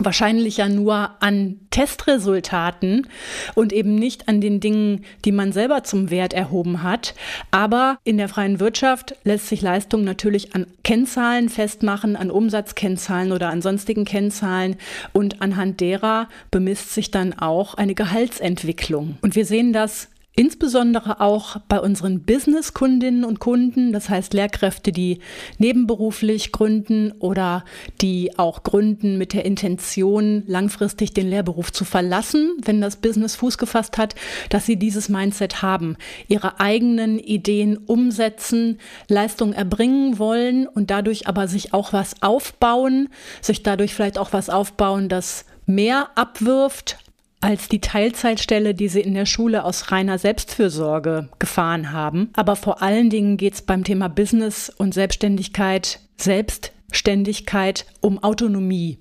Wahrscheinlich 0.00 0.56
ja 0.58 0.68
nur 0.68 1.10
an 1.20 1.60
Testresultaten 1.70 3.06
und 3.54 3.72
eben 3.72 3.94
nicht 3.94 4.28
an 4.28 4.40
den 4.40 4.60
Dingen, 4.60 5.04
die 5.24 5.32
man 5.32 5.52
selber 5.52 5.84
zum 5.84 6.10
Wert 6.10 6.32
erhoben 6.32 6.82
hat. 6.82 7.14
Aber 7.50 7.98
in 8.04 8.18
der 8.18 8.28
freien 8.28 8.60
Wirtschaft 8.60 9.14
lässt 9.24 9.48
sich 9.48 9.62
Leistung 9.62 10.04
natürlich 10.04 10.54
an 10.54 10.66
Kennzahlen 10.82 11.48
festmachen, 11.48 12.16
an 12.16 12.30
Umsatzkennzahlen 12.30 13.32
oder 13.32 13.50
an 13.50 13.62
sonstigen 13.62 14.04
Kennzahlen 14.04 14.76
und 15.12 15.42
anhand 15.42 15.80
derer 15.80 16.28
bemisst 16.50 16.94
sich 16.94 17.10
dann 17.10 17.32
auch 17.38 17.74
eine 17.74 17.94
Gehaltsentwicklung. 17.94 19.18
Und 19.22 19.36
wir 19.36 19.44
sehen 19.44 19.72
das 19.72 20.08
Insbesondere 20.36 21.20
auch 21.20 21.56
bei 21.68 21.80
unseren 21.80 22.22
Business-Kundinnen 22.22 23.24
und 23.24 23.40
Kunden, 23.40 23.92
das 23.92 24.08
heißt 24.08 24.32
Lehrkräfte, 24.32 24.92
die 24.92 25.18
nebenberuflich 25.58 26.52
gründen 26.52 27.12
oder 27.18 27.64
die 28.00 28.38
auch 28.38 28.62
gründen 28.62 29.18
mit 29.18 29.32
der 29.32 29.44
Intention, 29.44 30.44
langfristig 30.46 31.12
den 31.12 31.28
Lehrberuf 31.28 31.72
zu 31.72 31.84
verlassen, 31.84 32.52
wenn 32.64 32.80
das 32.80 32.96
Business 32.96 33.34
Fuß 33.34 33.58
gefasst 33.58 33.98
hat, 33.98 34.14
dass 34.50 34.66
sie 34.66 34.76
dieses 34.76 35.08
Mindset 35.08 35.62
haben, 35.62 35.96
ihre 36.28 36.60
eigenen 36.60 37.18
Ideen 37.18 37.76
umsetzen, 37.76 38.78
Leistung 39.08 39.52
erbringen 39.52 40.20
wollen 40.20 40.68
und 40.68 40.90
dadurch 40.90 41.26
aber 41.26 41.48
sich 41.48 41.74
auch 41.74 41.92
was 41.92 42.22
aufbauen, 42.22 43.08
sich 43.42 43.64
dadurch 43.64 43.94
vielleicht 43.94 44.16
auch 44.16 44.32
was 44.32 44.48
aufbauen, 44.48 45.08
das 45.08 45.44
mehr 45.66 46.10
abwirft 46.14 46.98
als 47.40 47.68
die 47.68 47.80
Teilzeitstelle, 47.80 48.74
die 48.74 48.88
sie 48.88 49.00
in 49.00 49.14
der 49.14 49.26
Schule 49.26 49.64
aus 49.64 49.90
reiner 49.90 50.18
Selbstfürsorge 50.18 51.28
gefahren 51.38 51.92
haben. 51.92 52.30
Aber 52.34 52.54
vor 52.54 52.82
allen 52.82 53.08
Dingen 53.08 53.36
geht 53.36 53.54
es 53.54 53.62
beim 53.62 53.84
Thema 53.84 54.08
Business 54.08 54.70
und 54.70 54.92
Selbstständigkeit, 54.92 56.00
Selbstständigkeit 56.18 57.86
um 58.00 58.22
Autonomie, 58.22 58.98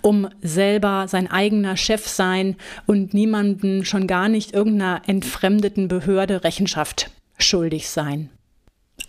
um 0.00 0.28
selber 0.40 1.06
sein 1.06 1.30
eigener 1.30 1.76
Chef 1.76 2.08
sein 2.08 2.56
und 2.86 3.12
niemanden, 3.12 3.84
schon 3.84 4.06
gar 4.06 4.28
nicht 4.28 4.54
irgendeiner 4.54 5.02
entfremdeten 5.06 5.88
Behörde 5.88 6.44
Rechenschaft 6.44 7.10
schuldig 7.38 7.88
sein. 7.88 8.30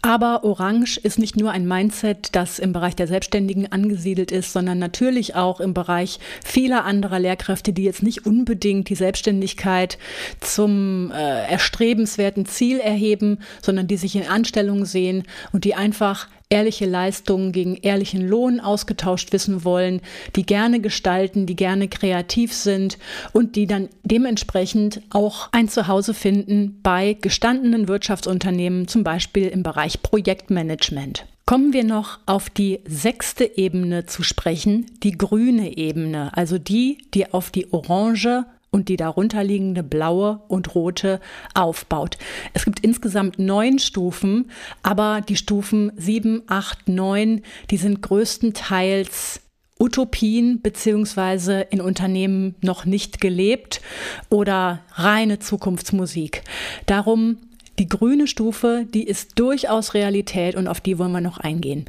Aber 0.06 0.44
Orange 0.44 0.98
ist 0.98 1.18
nicht 1.18 1.38
nur 1.38 1.52
ein 1.52 1.66
Mindset, 1.66 2.36
das 2.36 2.60
im 2.60 2.74
Bereich 2.74 2.94
der 2.94 3.08
Selbstständigen 3.08 3.72
angesiedelt 3.72 4.34
ist, 4.34 4.52
sondern 4.52 4.78
natürlich 4.78 5.36
auch 5.36 5.62
im 5.62 5.74
Bereich 5.74 6.20
vieler 6.44 6.84
anderer 6.84 7.20
Lehrkräfte, 7.20 7.72
die 7.72 7.86
jetzt 7.86 8.04
nicht 8.04 8.26
unbedingt 8.26 8.90
die 8.90 8.96
Selbstständigkeit 8.96 9.98
zum 10.42 11.10
äh, 11.12 11.48
erstrebenswerten 11.50 12.46
Ziel 12.46 12.82
erheben, 12.82 13.40
sondern 13.62 13.88
die 13.88 13.96
sich 13.96 14.18
in 14.18 14.28
Anstellung 14.28 14.84
sehen 14.84 15.24
und 15.54 15.64
die 15.64 15.74
einfach 15.74 16.28
ehrliche 16.50 16.86
Leistungen 16.86 17.52
gegen 17.52 17.76
ehrlichen 17.76 18.28
Lohn 18.28 18.60
ausgetauscht 18.60 19.34
wissen 19.34 19.64
wollen, 19.64 20.02
die 20.36 20.46
gerne 20.46 20.80
gestalten, 20.80 21.46
die 21.46 21.56
gerne 21.56 21.88
kreativ 21.88 22.54
sind 22.54 22.98
und 23.32 23.56
die 23.56 23.68
dann 23.68 23.90
dementsprechend 24.04 25.02
auch 25.10 25.50
ein 25.52 25.70
Zuhause 25.70 26.14
finden 26.14 26.80
bei 26.84 27.14
gestandenen 27.20 27.88
Wirtschaftsunternehmen, 27.88 28.88
zum 28.88 29.04
Beispiel 29.04 29.48
im 29.48 29.64
Bereich 29.64 30.02
Projektmanagement. 30.02 31.26
Kommen 31.46 31.74
wir 31.74 31.84
noch 31.84 32.20
auf 32.26 32.50
die 32.50 32.80
sechste 32.86 33.58
Ebene 33.58 34.06
zu 34.06 34.24
sprechen, 34.24 34.86
die 35.04 35.12
grüne 35.12 35.76
Ebene, 35.78 36.32
also 36.38 36.58
die, 36.58 37.00
die 37.14 37.34
auf 37.34 37.52
die 37.52 37.74
orange 37.74 38.46
und 38.74 38.90
die 38.90 38.98
darunterliegende 38.98 39.84
blaue 39.84 40.42
und 40.48 40.74
rote 40.74 41.22
aufbaut. 41.54 42.18
Es 42.54 42.66
gibt 42.66 42.80
insgesamt 42.80 43.38
neun 43.38 43.78
Stufen, 43.78 44.50
aber 44.82 45.22
die 45.22 45.36
Stufen 45.36 45.92
sieben, 45.96 46.42
acht, 46.48 46.90
neun, 46.90 47.44
die 47.70 47.78
sind 47.78 48.02
größtenteils 48.02 49.42
Utopien 49.80 50.62
beziehungsweise 50.62 51.62
in 51.62 51.82
Unternehmen 51.82 52.56
noch 52.62 52.86
nicht 52.86 53.22
gelebt 53.22 53.82
oder 54.30 54.82
reine 54.94 55.40
Zukunftsmusik. 55.40 56.42
Darum 56.88 57.38
die 57.80 57.90
grüne 57.90 58.28
Stufe, 58.28 58.86
die 58.94 59.04
ist 59.04 59.40
durchaus 59.40 59.94
Realität 59.94 60.56
und 60.56 60.68
auf 60.68 60.80
die 60.80 61.00
wollen 61.00 61.12
wir 61.12 61.22
noch 61.22 61.40
eingehen. 61.40 61.86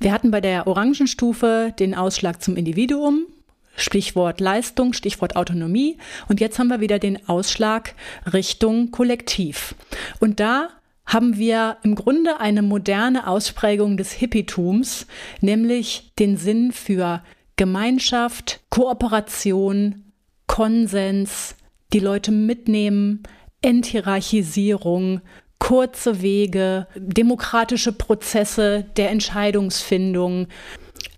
Wir 0.00 0.12
hatten 0.12 0.30
bei 0.30 0.40
der 0.40 0.66
orangen 0.66 1.08
Stufe 1.08 1.74
den 1.78 1.94
Ausschlag 1.94 2.40
zum 2.42 2.56
Individuum, 2.56 3.26
Stichwort 3.76 4.40
Leistung, 4.40 4.92
Stichwort 4.92 5.36
Autonomie. 5.36 5.98
Und 6.28 6.40
jetzt 6.40 6.58
haben 6.58 6.68
wir 6.68 6.80
wieder 6.80 6.98
den 6.98 7.28
Ausschlag 7.28 7.94
Richtung 8.32 8.90
Kollektiv. 8.90 9.74
Und 10.20 10.40
da 10.40 10.68
haben 11.06 11.36
wir 11.36 11.76
im 11.82 11.94
Grunde 11.94 12.40
eine 12.40 12.62
moderne 12.62 13.26
Ausprägung 13.26 13.96
des 13.96 14.12
Hippietums, 14.12 15.06
nämlich 15.40 16.12
den 16.18 16.36
Sinn 16.36 16.72
für 16.72 17.22
Gemeinschaft, 17.56 18.60
Kooperation, 18.70 20.12
Konsens, 20.46 21.56
die 21.92 22.00
Leute 22.00 22.32
mitnehmen, 22.32 23.22
Enthierarchisierung, 23.62 25.20
kurze 25.58 26.20
Wege, 26.20 26.86
demokratische 26.96 27.92
Prozesse 27.92 28.84
der 28.96 29.10
Entscheidungsfindung, 29.10 30.48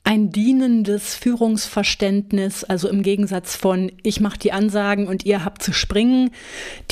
ein 0.06 0.30
dienendes 0.30 1.16
Führungsverständnis, 1.16 2.62
also 2.62 2.88
im 2.88 3.02
Gegensatz 3.02 3.56
von 3.56 3.90
ich 4.04 4.20
mache 4.20 4.38
die 4.38 4.52
Ansagen 4.52 5.08
und 5.08 5.26
ihr 5.26 5.44
habt 5.44 5.64
zu 5.64 5.72
springen, 5.72 6.30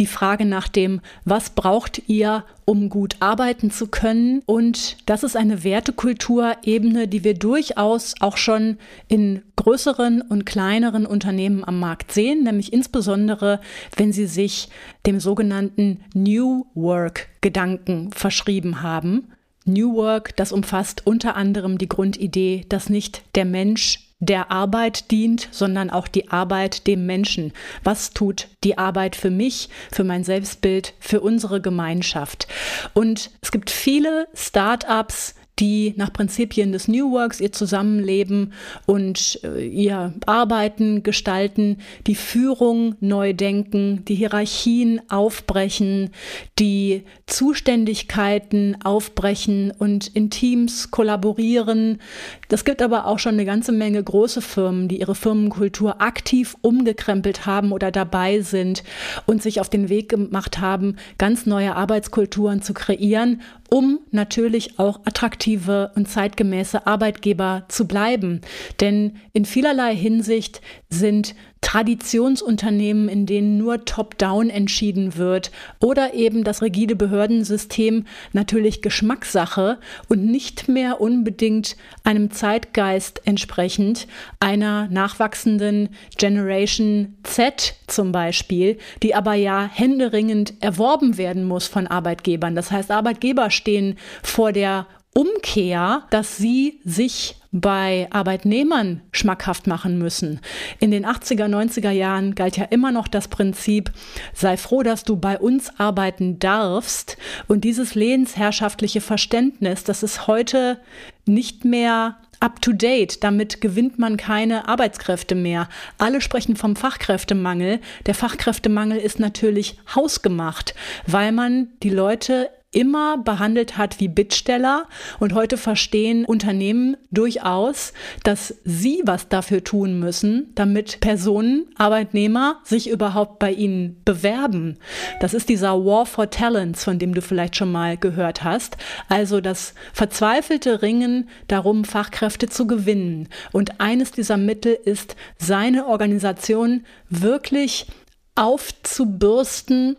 die 0.01 0.07
Frage 0.07 0.45
nach 0.45 0.67
dem, 0.67 1.01
was 1.25 1.51
braucht 1.51 2.03
ihr, 2.09 2.45
um 2.65 2.89
gut 2.89 3.15
arbeiten 3.21 3.71
zu 3.71 3.87
können. 3.87 4.43
Und 4.47 4.97
das 5.07 5.23
ist 5.23 5.37
eine 5.37 5.63
Wertekulturebene, 5.63 7.07
die 7.07 7.23
wir 7.23 7.35
durchaus 7.35 8.17
auch 8.19 8.37
schon 8.37 8.79
in 9.07 9.43
größeren 9.55 10.21
und 10.21 10.45
kleineren 10.45 11.07
Unternehmen 11.07 11.63
am 11.63 11.79
Markt 11.79 12.11
sehen, 12.11 12.43
nämlich 12.43 12.73
insbesondere, 12.73 13.61
wenn 13.97 14.13
sie 14.13 14.27
sich 14.27 14.69
dem 15.07 15.21
sogenannten 15.21 16.01
New 16.15 16.67
Work 16.75 17.29
Gedanken 17.43 18.11
verschrieben 18.11 18.83
haben. 18.83 19.29
New 19.65 19.95
Work, 19.95 20.37
das 20.37 20.53
umfasst 20.53 21.07
unter 21.07 21.37
anderem 21.37 21.79
die 21.79 21.89
Grundidee, 21.89 22.67
dass 22.69 22.89
nicht 22.91 23.23
der 23.35 23.45
Mensch 23.45 24.01
der 24.21 24.51
Arbeit 24.51 25.11
dient, 25.11 25.49
sondern 25.51 25.91
auch 25.91 26.09
die 26.09 26.31
Arbeit 26.31 26.87
dem 26.87 27.07
Menschen. 27.07 27.53
Was 27.83 28.13
tut 28.13 28.49
die 28.63 28.79
Arbeit 28.79 29.17
für 29.17 29.31
mich, 29.31 29.69
für 29.91 30.05
mein 30.05 30.25
Selbstbild, 30.25 30.95
für 30.99 31.21
unsere 31.21 31.61
Gemeinschaft? 31.61 32.47
Und 32.95 33.31
es 33.43 33.51
gibt 33.51 33.71
viele 33.71 34.29
Start-ups, 34.35 35.35
die 35.59 35.95
nach 35.97 36.13
Prinzipien 36.13 36.73
des 36.73 36.89
New 36.89 37.13
Works 37.13 37.41
ihr 37.41 37.53
Zusammenleben 37.53 38.53
und 38.87 39.41
äh, 39.45 39.67
ihr 39.67 40.13
Arbeiten 40.27 41.03
gestalten, 41.03 41.79
die 42.07 42.17
Führung 42.17 42.97
neu 43.01 43.35
denken, 43.35 44.05
die 44.07 44.17
Hierarchien 44.17 45.01
aufbrechen, 45.09 46.11
die 46.59 47.05
Zuständigkeiten 47.27 48.77
aufbrechen 48.83 49.73
und 49.79 50.09
in 50.09 50.31
Teams 50.31 50.91
kollaborieren. 50.91 52.01
Das 52.49 52.65
gibt 52.65 52.83
aber 52.83 53.07
auch 53.07 53.19
schon 53.19 53.35
eine 53.35 53.45
ganze 53.45 53.73
Menge 53.73 54.03
große 54.03 54.41
Firmen, 54.41 54.89
die 54.89 55.01
ihre 55.01 55.15
Firmenkultur 55.15 56.01
aktiv 56.01 56.57
umgekrempelt 56.63 57.47
haben 57.47 57.73
oder 57.73 57.93
dabei 57.93 58.41
sind 58.41 58.83
und 59.27 59.43
sich 59.43 59.61
auf 59.61 59.69
den 59.69 59.89
Weg 59.89 60.09
gemacht 60.09 60.61
haben, 60.61 60.97
ganz 61.19 61.47
neue 61.47 61.77
Arbeitskulturen 61.77 62.63
zu 62.63 62.75
kreieren 62.75 63.41
um 63.75 63.99
natürlich 64.13 64.79
auch 64.79 65.01
attraktive 65.05 65.91
und 65.97 66.09
zeitgemäße 66.09 66.87
Arbeitgeber 66.87 67.65
zu 67.67 67.89
bleiben. 67.89 68.41
Denn 68.79 69.17
in 69.33 69.45
vielerlei 69.45 69.97
Hinsicht 69.97 70.61
sind 70.91 71.35
Traditionsunternehmen, 71.65 73.09
in 73.09 73.25
denen 73.25 73.57
nur 73.57 73.87
top-down 73.87 74.51
entschieden 74.51 75.17
wird 75.17 75.51
oder 75.81 76.13
eben 76.13 76.45
das 76.45 76.61
rigide 76.61 76.95
Behördensystem 76.95 78.05
natürlich 78.35 78.83
Geschmackssache 78.83 79.79
und 80.11 80.27
nicht 80.27 80.69
mehr 80.69 81.01
unbedingt 81.01 81.77
einem 82.05 82.31
Zeitgeist 82.31 83.23
entsprechend 83.25 84.07
einer 84.41 84.89
nachwachsenden 84.89 85.89
Generation 86.19 87.17
Z 87.23 87.77
zum 87.87 88.13
Beispiel, 88.13 88.77
die 89.03 89.15
aber 89.15 89.33
ja 89.33 89.67
händeringend 89.67 90.63
erworben 90.63 91.17
werden 91.17 91.45
muss 91.45 91.67
von 91.67 91.87
Arbeitgebern. 91.87 92.55
Das 92.55 92.71
heißt, 92.71 92.91
Arbeitgeber 92.91 93.51
stehen 93.51 93.97
vor 94.23 94.53
der 94.53 94.87
Umkehr, 95.15 96.03
dass 96.11 96.37
sie 96.37 96.81
sich 96.85 97.37
bei 97.57 98.09
Arbeitnehmern 98.11 99.01
schmackhaft 99.13 99.69
machen 99.69 99.97
müssen. 99.97 100.41
In 100.81 100.91
den 100.91 101.07
80er, 101.07 101.47
90er 101.47 101.93
Jahren 101.93 102.35
galt 102.35 102.57
ja 102.57 102.65
immer 102.65 102.91
noch 102.91 103.07
das 103.07 103.29
Prinzip, 103.29 103.93
sei 104.33 104.57
froh, 104.57 104.83
dass 104.83 105.05
du 105.05 105.17
bei 105.17 105.39
uns 105.39 105.71
arbeiten 105.79 106.41
darfst. 106.41 107.17
Und 107.47 107.63
dieses 107.63 107.95
lehensherrschaftliche 107.95 109.01
Verständnis, 109.01 109.85
das 109.85 110.03
ist 110.03 110.27
heute 110.27 110.81
nicht 111.27 111.65
mehr 111.65 112.17
up 112.41 112.61
to 112.61 112.73
date. 112.73 113.23
Damit 113.23 113.61
gewinnt 113.61 114.01
man 114.01 114.17
keine 114.17 114.67
Arbeitskräfte 114.67 115.37
mehr. 115.37 115.69
Alle 115.97 116.21
sprechen 116.21 116.57
vom 116.57 116.75
Fachkräftemangel. 116.75 117.79
Der 118.07 118.17
Fachkräftemangel 118.17 118.99
ist 118.99 119.21
natürlich 119.21 119.79
hausgemacht, 119.95 120.75
weil 121.07 121.31
man 121.31 121.69
die 121.85 121.91
Leute 121.91 122.51
immer 122.75 123.19
behandelt 123.19 123.77
hat 123.77 124.01
wie 124.01 124.09
Bittsteller 124.09 124.87
und 125.21 125.35
heute 125.35 125.57
verstehen 125.57 126.25
Unternehmen 126.25 126.97
durchaus, 127.11 127.93
dass 128.23 128.55
sie 128.65 129.03
was 129.05 129.29
dafür 129.29 129.63
tun 129.65 129.99
müssen, 129.99 130.53
damit 130.55 131.01
Personen, 131.01 131.67
Arbeitnehmer 131.77 132.61
sich 132.65 132.91
überhaupt 132.91 133.39
bei 133.39 133.53
ihnen 133.53 134.01
bewerben. 134.05 134.79
Das 135.21 135.35
ist 135.35 135.49
dieser 135.49 135.85
War 135.85 136.07
for 136.07 136.31
Talents, 136.31 136.85
von 136.85 136.99
dem 136.99 137.15
du 137.15 137.23
vielleicht 137.23 137.57
schon 137.57 137.73
mal 137.73 137.97
gehört 137.97 138.45
hast. 138.45 138.77
Also 139.09 139.41
das 139.41 139.75
verzweifelte 139.93 140.83
Ringen 140.83 141.29
darum, 141.49 141.85
Fachkräfte 141.85 142.49
zu 142.49 142.67
gewinnen. 142.67 143.29
Und 143.53 143.81
eines 143.81 144.11
dieser 144.11 144.37
Mittel 144.37 144.77
ist, 144.85 145.17
seine 145.39 145.87
Organisation 145.87 146.85
wirklich 147.09 147.87
aufzubürsten, 148.35 149.97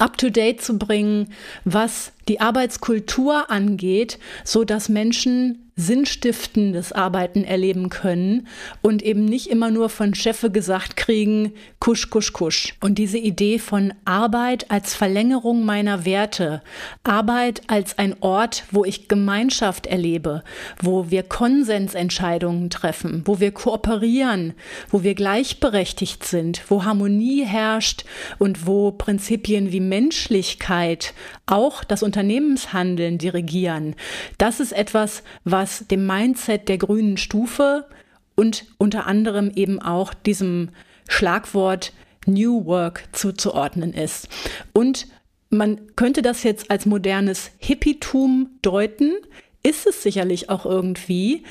up-to-date 0.00 0.60
zu 0.62 0.78
bringen, 0.78 1.32
was 1.64 2.12
die 2.28 2.40
Arbeitskultur 2.40 3.50
angeht, 3.50 4.18
so 4.44 4.64
dass 4.64 4.88
Menschen 4.88 5.69
sinnstiftendes 5.80 6.92
Arbeiten 6.92 7.44
erleben 7.44 7.88
können 7.88 8.46
und 8.82 9.02
eben 9.02 9.24
nicht 9.24 9.48
immer 9.48 9.70
nur 9.70 9.88
von 9.88 10.14
Chefe 10.14 10.50
gesagt 10.50 10.96
kriegen, 10.96 11.52
kusch, 11.78 12.10
kusch, 12.10 12.32
kusch. 12.32 12.74
Und 12.80 12.98
diese 12.98 13.18
Idee 13.18 13.58
von 13.58 13.94
Arbeit 14.04 14.70
als 14.70 14.94
Verlängerung 14.94 15.64
meiner 15.64 16.04
Werte, 16.04 16.62
Arbeit 17.04 17.62
als 17.66 17.98
ein 17.98 18.14
Ort, 18.20 18.64
wo 18.70 18.84
ich 18.84 19.08
Gemeinschaft 19.08 19.86
erlebe, 19.86 20.42
wo 20.80 21.10
wir 21.10 21.22
Konsensentscheidungen 21.22 22.70
treffen, 22.70 23.22
wo 23.24 23.40
wir 23.40 23.52
kooperieren, 23.52 24.54
wo 24.90 25.02
wir 25.02 25.14
gleichberechtigt 25.14 26.24
sind, 26.24 26.62
wo 26.68 26.84
Harmonie 26.84 27.44
herrscht 27.44 28.04
und 28.38 28.66
wo 28.66 28.92
Prinzipien 28.92 29.72
wie 29.72 29.80
Menschlichkeit 29.80 31.14
auch 31.46 31.84
das 31.84 32.02
Unternehmenshandeln 32.02 33.18
dirigieren. 33.18 33.96
Das 34.38 34.60
ist 34.60 34.72
etwas, 34.72 35.22
was 35.44 35.69
dem 35.90 36.06
Mindset 36.06 36.68
der 36.68 36.78
grünen 36.78 37.16
Stufe 37.16 37.86
und 38.34 38.66
unter 38.78 39.06
anderem 39.06 39.50
eben 39.54 39.80
auch 39.80 40.14
diesem 40.14 40.70
Schlagwort 41.08 41.92
New 42.26 42.64
Work 42.66 43.04
zuzuordnen 43.12 43.92
ist. 43.92 44.28
Und 44.72 45.06
man 45.50 45.80
könnte 45.96 46.22
das 46.22 46.42
jetzt 46.42 46.70
als 46.70 46.86
modernes 46.86 47.50
Hippietum 47.58 48.50
deuten, 48.62 49.14
ist 49.62 49.86
es 49.86 50.02
sicherlich 50.02 50.48
auch 50.48 50.64
irgendwie. 50.64 51.42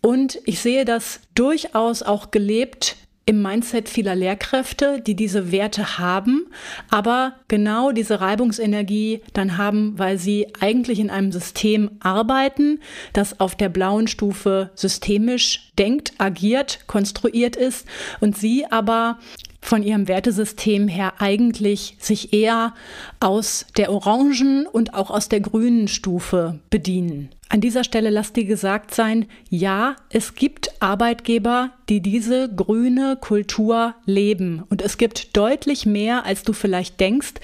Und 0.00 0.38
ich 0.44 0.60
sehe 0.60 0.84
das 0.84 1.20
durchaus 1.34 2.02
auch 2.02 2.30
gelebt 2.30 2.96
im 3.28 3.42
Mindset 3.42 3.88
vieler 3.88 4.14
Lehrkräfte, 4.14 5.00
die 5.00 5.16
diese 5.16 5.50
Werte 5.50 5.98
haben, 5.98 6.46
aber 6.90 7.34
genau 7.48 7.90
diese 7.90 8.20
Reibungsenergie 8.20 9.20
dann 9.32 9.58
haben, 9.58 9.98
weil 9.98 10.16
sie 10.16 10.46
eigentlich 10.60 11.00
in 11.00 11.10
einem 11.10 11.32
System 11.32 11.90
arbeiten, 11.98 12.78
das 13.12 13.40
auf 13.40 13.56
der 13.56 13.68
blauen 13.68 14.06
Stufe 14.06 14.70
systemisch 14.76 15.72
denkt, 15.76 16.12
agiert, 16.18 16.86
konstruiert 16.86 17.56
ist 17.56 17.86
und 18.20 18.38
sie 18.38 18.64
aber 18.70 19.18
von 19.60 19.82
ihrem 19.82 20.06
Wertesystem 20.06 20.86
her 20.86 21.14
eigentlich 21.18 21.96
sich 21.98 22.32
eher 22.32 22.74
aus 23.18 23.66
der 23.76 23.90
orangen 23.90 24.66
und 24.66 24.94
auch 24.94 25.10
aus 25.10 25.28
der 25.28 25.40
grünen 25.40 25.88
Stufe 25.88 26.60
bedienen. 26.70 27.30
An 27.48 27.60
dieser 27.60 27.84
Stelle 27.84 28.10
lasst 28.10 28.34
dir 28.34 28.44
gesagt 28.44 28.92
sein, 28.92 29.26
ja, 29.48 29.94
es 30.10 30.34
gibt 30.34 30.70
Arbeitgeber, 30.82 31.70
die 31.88 32.00
diese 32.00 32.52
grüne 32.52 33.16
Kultur 33.20 33.94
leben. 34.04 34.64
Und 34.68 34.82
es 34.82 34.98
gibt 34.98 35.36
deutlich 35.36 35.86
mehr, 35.86 36.26
als 36.26 36.42
du 36.42 36.52
vielleicht 36.52 36.98
denkst. 36.98 37.34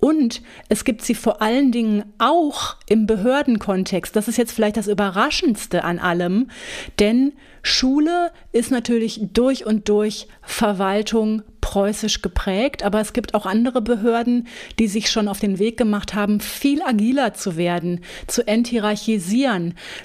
Und 0.00 0.42
es 0.68 0.84
gibt 0.84 1.02
sie 1.02 1.14
vor 1.14 1.40
allen 1.42 1.70
Dingen 1.70 2.04
auch 2.18 2.76
im 2.88 3.06
Behördenkontext. 3.06 4.16
Das 4.16 4.26
ist 4.26 4.36
jetzt 4.36 4.52
vielleicht 4.52 4.76
das 4.76 4.88
Überraschendste 4.88 5.84
an 5.84 6.00
allem. 6.00 6.50
Denn 6.98 7.32
Schule 7.62 8.32
ist 8.50 8.72
natürlich 8.72 9.20
durch 9.32 9.64
und 9.64 9.88
durch 9.88 10.26
Verwaltung 10.42 11.42
preußisch 11.60 12.20
geprägt, 12.20 12.82
aber 12.82 13.00
es 13.00 13.12
gibt 13.12 13.34
auch 13.34 13.46
andere 13.46 13.80
Behörden, 13.80 14.48
die 14.80 14.88
sich 14.88 15.08
schon 15.10 15.28
auf 15.28 15.38
den 15.38 15.60
Weg 15.60 15.76
gemacht 15.76 16.12
haben, 16.12 16.40
viel 16.40 16.82
agiler 16.82 17.34
zu 17.34 17.56
werden, 17.56 18.00
zu 18.26 18.46
enthierarchisieren. 18.46 19.51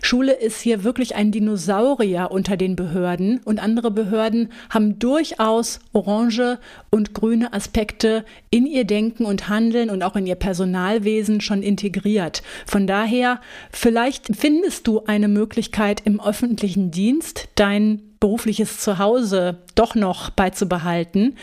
Schule 0.02 0.34
ist 0.34 0.62
hier 0.62 0.84
wirklich 0.84 1.16
ein 1.16 1.32
Dinosaurier 1.32 2.30
unter 2.32 2.58
den 2.58 2.76
Behörden 2.76 3.40
und 3.46 3.60
andere 3.60 3.92
Behörden 3.92 4.50
haben 4.70 5.00
durchaus 5.00 5.80
orange 5.94 6.60
und 6.90 7.14
grüne 7.14 7.54
Aspekte 7.54 8.26
in 8.50 8.66
ihr 8.66 8.86
Denken 8.86 9.26
und 9.26 9.50
Handeln 9.50 9.90
und 9.90 10.04
auch 10.04 10.16
in 10.16 10.28
ihr 10.28 10.36
Personalwesen 10.36 11.42
schon 11.42 11.64
integriert. 11.64 12.44
Von 12.66 12.88
daher, 12.88 13.42
vielleicht 13.72 14.36
findest 14.36 14.88
du 14.88 15.04
eine 15.06 15.28
Möglichkeit 15.28 16.02
im 16.06 16.22
öffentlichen 16.22 16.92
Dienst, 16.92 17.50
dein 17.56 18.07
berufliches 18.20 18.80
Zuhause 18.80 19.60
doch 19.76 19.96
noch 19.96 20.30
beizubehalten. 20.30 21.36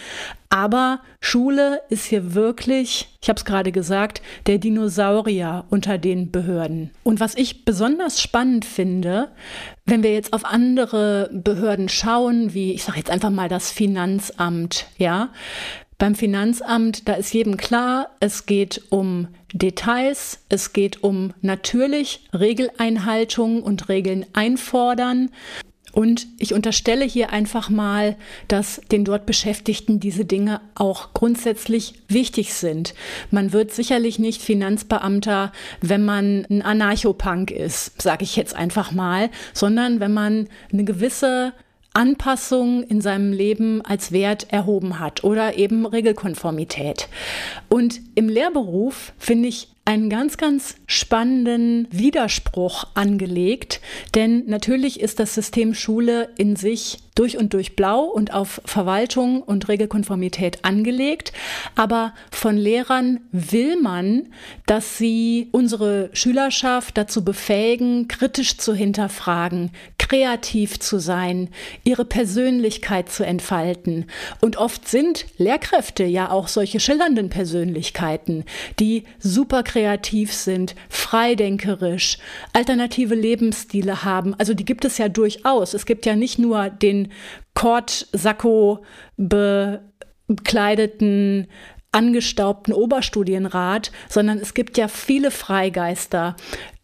Aber 0.51 1.01
Schule 1.20 1.81
ist 1.89 2.05
hier 2.05 2.35
wirklich, 2.35 3.09
ich 3.20 3.29
habe 3.29 3.39
es 3.39 3.45
gerade 3.45 3.72
gesagt, 3.72 4.22
der 4.47 4.59
Dinosaurier 4.59 5.64
unter 5.68 5.99
den 5.99 6.31
Behörden. 6.31 6.91
Und 7.03 7.18
was 7.18 7.35
ich 7.35 7.64
besonders 7.64 8.20
spannend 8.20 8.64
finde, 8.64 9.33
wenn 9.85 10.03
wir 10.03 10.12
jetzt 10.12 10.33
auf 10.33 10.45
andere 10.45 11.29
Behörden 11.33 11.89
schauen, 11.89 12.55
wie 12.55 12.72
ich 12.72 12.85
sage 12.85 12.99
jetzt 12.99 13.11
einfach 13.11 13.31
mal 13.31 13.49
das 13.49 13.72
Finanzamt, 13.72 14.87
ja, 14.97 15.31
beim 15.99 16.14
Finanzamt, 16.14 17.09
da 17.09 17.14
ist 17.14 17.33
jedem 17.33 17.57
klar, 17.57 18.09
es 18.20 18.47
geht 18.47 18.83
um 18.91 19.29
Details, 19.53 20.41
es 20.49 20.72
geht 20.72 21.03
um 21.03 21.33
natürlich 21.41 22.29
Regeleinhaltung 22.33 23.62
und 23.62 23.89
Regeln 23.89 24.27
einfordern. 24.33 25.31
Und 25.95 26.26
ich 26.40 26.53
unterstelle 26.53 27.05
hier 27.05 27.32
einfach 27.32 27.70
mal, 27.70 28.16
dass 28.49 28.80
den 28.90 29.05
dort 29.05 29.26
Beschäftigten 29.26 30.01
diese 30.01 30.24
Dinge 30.24 30.61
auch 30.74 31.14
grundsätzlich 31.14 31.95
wichtig 32.09 32.53
sind. 32.53 32.95
Man 33.30 33.53
wird 33.53 33.72
sicherlich 33.72 34.18
nicht 34.18 34.42
Finanzbeamter, 34.42 35.53
wenn 35.80 36.05
man 36.05 36.47
ein 36.51 36.62
Anarchopunk 36.62 37.53
ist, 37.53 38.03
sage 38.03 38.24
ich 38.24 38.34
jetzt 38.34 38.57
einfach 38.57 38.90
mal, 38.90 39.30
sondern 39.53 40.01
wenn 40.01 40.12
man 40.12 40.49
eine 40.72 40.82
gewisse 40.82 41.53
Anpassung 41.92 42.82
in 42.82 43.01
seinem 43.01 43.32
Leben 43.32 43.80
als 43.82 44.11
Wert 44.11 44.53
erhoben 44.53 44.99
hat 44.99 45.22
oder 45.22 45.57
eben 45.57 45.86
Regelkonformität. 45.86 47.09
Und 47.68 48.01
im 48.16 48.28
Lehrberuf 48.28 49.12
finde 49.16 49.47
ich 49.49 49.68
einen 49.85 50.09
ganz, 50.09 50.37
ganz 50.37 50.76
spannenden 50.87 51.87
Widerspruch 51.91 52.87
angelegt, 52.95 53.80
denn 54.14 54.45
natürlich 54.47 55.01
ist 55.01 55.20
das 55.20 55.35
System 55.35 55.74
Schule 55.74 56.30
in 56.37 56.57
sich 56.57 57.03
durch 57.14 57.38
und 57.38 57.54
durch 57.54 57.76
blau 57.76 58.04
und 58.04 58.34
auf 58.34 58.60
Verwaltung 58.64 59.42
und 59.42 59.68
Regelkonformität 59.68 60.64
angelegt. 60.64 61.32
Aber 61.76 62.12
von 62.30 62.56
Lehrern 62.56 63.20
will 63.30 63.80
man, 63.80 64.28
dass 64.66 64.98
sie 64.98 65.48
unsere 65.52 66.10
Schülerschaft 66.12 66.96
dazu 66.96 67.24
befähigen, 67.24 68.08
kritisch 68.08 68.58
zu 68.58 68.74
hinterfragen, 68.74 69.70
kreativ 69.98 70.80
zu 70.80 70.98
sein, 70.98 71.48
ihre 71.84 72.04
Persönlichkeit 72.04 73.10
zu 73.10 73.24
entfalten. 73.24 74.06
Und 74.40 74.56
oft 74.56 74.88
sind 74.88 75.26
Lehrkräfte 75.38 76.04
ja 76.04 76.30
auch 76.30 76.48
solche 76.48 76.80
schillernden 76.80 77.30
Persönlichkeiten, 77.30 78.44
die 78.80 79.04
super 79.18 79.62
kreativ 79.62 80.32
sind, 80.32 80.74
freidenkerisch, 80.88 82.18
alternative 82.52 83.14
Lebensstile 83.14 84.04
haben. 84.04 84.34
Also 84.34 84.52
die 84.52 84.64
gibt 84.64 84.84
es 84.84 84.98
ja 84.98 85.08
durchaus. 85.08 85.74
Es 85.74 85.86
gibt 85.86 86.06
ja 86.06 86.16
nicht 86.16 86.38
nur 86.38 86.70
den 86.70 87.03
Kord-Sakko 87.55 88.84
bekleideten 89.16 91.46
angestaubten 91.92 92.74
Oberstudienrat, 92.74 93.92
sondern 94.09 94.38
es 94.38 94.55
gibt 94.55 94.76
ja 94.76 94.88
viele 94.88 95.30
Freigeister, 95.30 96.34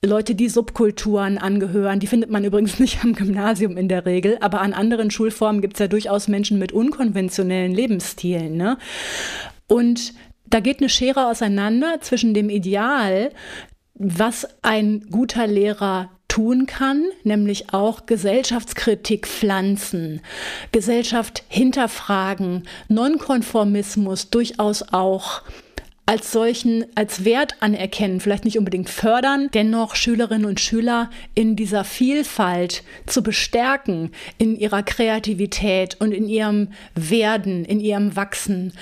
Leute, 0.03 0.35
die 0.35 0.49
Subkulturen 0.49 1.37
angehören. 1.37 2.01
Die 2.01 2.07
findet 2.07 2.31
man 2.31 2.45
übrigens 2.45 2.79
nicht 2.79 3.05
am 3.05 3.15
Gymnasium 3.15 3.77
in 3.77 3.89
der 3.89 4.07
Regel, 4.07 4.39
aber 4.41 4.61
an 4.61 4.73
anderen 4.73 5.11
Schulformen 5.11 5.61
gibt 5.61 5.75
es 5.75 5.81
ja 5.81 5.89
durchaus 5.89 6.29
Menschen 6.29 6.59
mit 6.59 6.73
unkonventionellen 6.73 7.75
Lebensstilen. 7.75 8.57
Ne? 8.57 8.79
Und 9.67 10.15
da 10.47 10.61
geht 10.61 10.81
eine 10.81 10.89
Schere 10.89 11.27
auseinander 11.27 12.01
zwischen 12.01 12.33
dem 12.33 12.49
Ideal, 12.49 13.31
was 13.95 14.49
ein 14.63 15.07
guter 15.11 15.47
Lehrer 15.47 16.11
tun 16.31 16.67
kann, 16.67 17.05
nämlich 17.25 17.75
auch 17.75 18.07
Gesellschaftskritik 18.07 19.27
pflanzen, 19.27 20.23
Gesellschaft 20.73 21.43
hinterfragen, 21.49 22.63
Nonkonformismus 22.89 24.31
durchaus 24.31 24.83
auch 24.93 25.43
als 26.07 26.33
solchen, 26.33 26.87
als 26.95 27.25
Wert 27.25 27.57
anerkennen, 27.61 28.21
vielleicht 28.21 28.45
nicht 28.45 28.59
unbedingt 28.59 28.89
fördern, 28.89 29.49
dennoch 29.55 29.95
Schülerinnen 29.95 30.47
und 30.47 30.59
Schüler 30.61 31.11
in 31.35 31.57
dieser 31.57 31.85
Vielfalt 31.85 32.83
zu 33.07 33.23
bestärken, 33.23 34.11
in 34.39 34.57
ihrer 34.57 34.83
Kreativität 34.83 36.01
und 36.01 36.13
in 36.13 36.29
ihrem 36.29 36.69
Werden, 36.95 37.65
in 37.65 37.81
ihrem 37.81 38.17
Wachsen, 38.17 38.73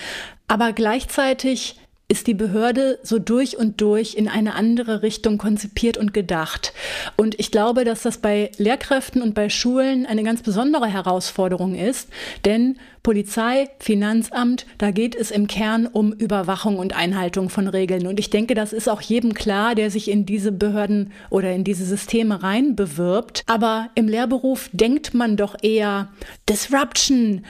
aber 0.49 0.73
gleichzeitig 0.73 1.77
ist 2.11 2.27
die 2.27 2.35
Behörde 2.35 2.99
so 3.03 3.19
durch 3.19 3.59
und 3.59 3.83
durch 3.83 4.15
in 4.15 4.29
eine 4.29 4.55
andere 4.55 5.03
Richtung 5.03 5.37
konzipiert 5.37 5.99
und 5.99 6.15
gedacht. 6.15 6.73
Und 7.17 7.39
ich 7.39 7.51
glaube, 7.51 7.85
dass 7.85 8.03
das 8.03 8.17
bei 8.17 8.51
Lehrkräften 8.57 9.21
und 9.21 9.35
bei 9.35 9.51
Schulen 9.51 10.07
eine 10.07 10.23
ganz 10.23 10.43
besondere 10.43 10.87
Herausforderung 10.87 11.75
ist, 11.75 12.09
denn 12.47 12.79
Polizei, 13.03 13.69
Finanzamt, 13.79 14.67
da 14.79 14.91
geht 14.91 15.15
es 15.15 15.31
im 15.31 15.47
Kern 15.47 15.87
um 15.87 16.13
Überwachung 16.13 16.79
und 16.79 16.97
Einhaltung 16.97 17.51
von 17.51 17.69
Regeln. 17.69 18.07
Und 18.07 18.19
ich 18.19 18.31
denke, 18.31 18.55
das 18.55 18.73
ist 18.73 18.89
auch 18.89 19.03
jedem 19.03 19.35
klar, 19.35 19.75
der 19.75 19.91
sich 19.91 20.11
in 20.11 20.25
diese 20.25 20.53
Behörden 20.53 21.13
oder 21.31 21.53
in 21.53 21.65
diese 21.65 21.85
Systeme 21.85 22.43
reinbewirbt. 22.43 23.45
Aber 23.47 23.91
im 23.95 24.09
Lehrberuf 24.09 24.71
denkt 24.73 25.13
man 25.15 25.37
doch 25.37 25.57
eher 25.63 26.09
Disruption, 26.49 27.45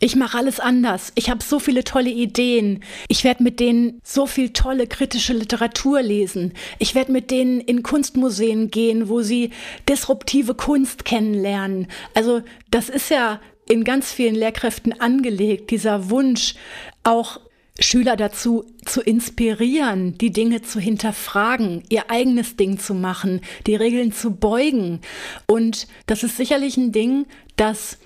ich 0.00 0.16
mache 0.16 0.38
alles 0.38 0.60
anders. 0.60 1.12
Ich 1.16 1.28
habe 1.30 1.42
so 1.42 1.58
viele 1.58 1.84
tolle 1.84 2.10
Ideen. 2.10 2.84
Ich 3.08 3.24
werde 3.24 3.42
mit 3.42 3.58
denen 3.58 4.00
so 4.04 4.26
viel 4.26 4.50
tolle 4.50 4.86
kritische 4.86 5.32
Literatur 5.32 6.02
lesen. 6.02 6.52
Ich 6.78 6.94
werde 6.94 7.12
mit 7.12 7.30
denen 7.30 7.60
in 7.60 7.82
Kunstmuseen 7.82 8.70
gehen, 8.70 9.08
wo 9.08 9.22
sie 9.22 9.50
disruptive 9.88 10.54
Kunst 10.54 11.04
kennenlernen. 11.04 11.88
Also 12.14 12.42
das 12.70 12.88
ist 12.88 13.10
ja 13.10 13.40
in 13.68 13.84
ganz 13.84 14.12
vielen 14.12 14.34
Lehrkräften 14.34 15.00
angelegt, 15.00 15.70
dieser 15.70 16.10
Wunsch, 16.10 16.54
auch 17.02 17.40
Schüler 17.80 18.16
dazu 18.16 18.64
zu 18.84 19.00
inspirieren, 19.00 20.18
die 20.18 20.32
Dinge 20.32 20.62
zu 20.62 20.80
hinterfragen, 20.80 21.84
ihr 21.88 22.10
eigenes 22.10 22.56
Ding 22.56 22.78
zu 22.78 22.92
machen, 22.92 23.40
die 23.66 23.76
Regeln 23.76 24.12
zu 24.12 24.32
beugen. 24.32 25.00
Und 25.46 25.86
das 26.06 26.24
ist 26.24 26.36
sicherlich 26.36 26.76
ein 26.76 26.90
Ding, 26.90 27.26
das 27.56 27.98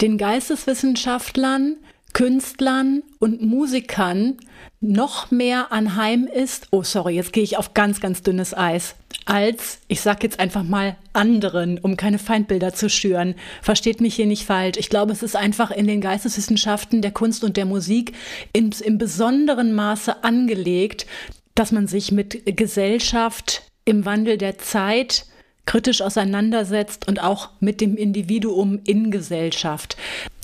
den 0.00 0.18
Geisteswissenschaftlern, 0.18 1.76
Künstlern 2.12 3.02
und 3.18 3.42
Musikern 3.42 4.36
noch 4.80 5.30
mehr 5.30 5.72
anheim 5.72 6.26
ist, 6.26 6.68
oh 6.72 6.82
sorry, 6.82 7.14
jetzt 7.14 7.32
gehe 7.32 7.42
ich 7.42 7.56
auf 7.56 7.72
ganz, 7.72 8.00
ganz 8.00 8.22
dünnes 8.22 8.52
Eis, 8.52 8.96
als, 9.24 9.78
ich 9.88 10.00
sag 10.00 10.22
jetzt 10.22 10.40
einfach 10.40 10.64
mal, 10.64 10.96
anderen, 11.12 11.78
um 11.78 11.96
keine 11.96 12.18
Feindbilder 12.18 12.74
zu 12.74 12.90
schüren. 12.90 13.34
Versteht 13.62 14.00
mich 14.00 14.16
hier 14.16 14.26
nicht 14.26 14.44
falsch. 14.44 14.78
Ich 14.78 14.90
glaube, 14.90 15.12
es 15.12 15.22
ist 15.22 15.36
einfach 15.36 15.70
in 15.70 15.86
den 15.86 16.00
Geisteswissenschaften, 16.00 17.00
der 17.00 17.12
Kunst 17.12 17.44
und 17.44 17.56
der 17.56 17.64
Musik 17.64 18.12
in, 18.52 18.74
im 18.84 18.98
besonderen 18.98 19.72
Maße 19.72 20.24
angelegt, 20.24 21.06
dass 21.54 21.70
man 21.70 21.86
sich 21.86 22.10
mit 22.10 22.56
Gesellschaft 22.56 23.62
im 23.84 24.04
Wandel 24.04 24.36
der 24.36 24.58
Zeit 24.58 25.26
kritisch 25.66 26.02
auseinandersetzt 26.02 27.08
und 27.08 27.22
auch 27.22 27.50
mit 27.60 27.80
dem 27.80 27.96
Individuum 27.96 28.80
in 28.84 29.10
Gesellschaft. 29.10 29.96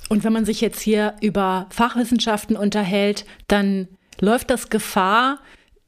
Und 0.09 0.25
wenn 0.25 0.33
man 0.33 0.45
sich 0.45 0.61
jetzt 0.61 0.81
hier 0.81 1.15
über 1.21 1.67
Fachwissenschaften 1.71 2.57
unterhält, 2.57 3.27
dann 3.47 3.89
läuft 4.21 4.51
das 4.51 4.71
Gefahr, 4.71 5.39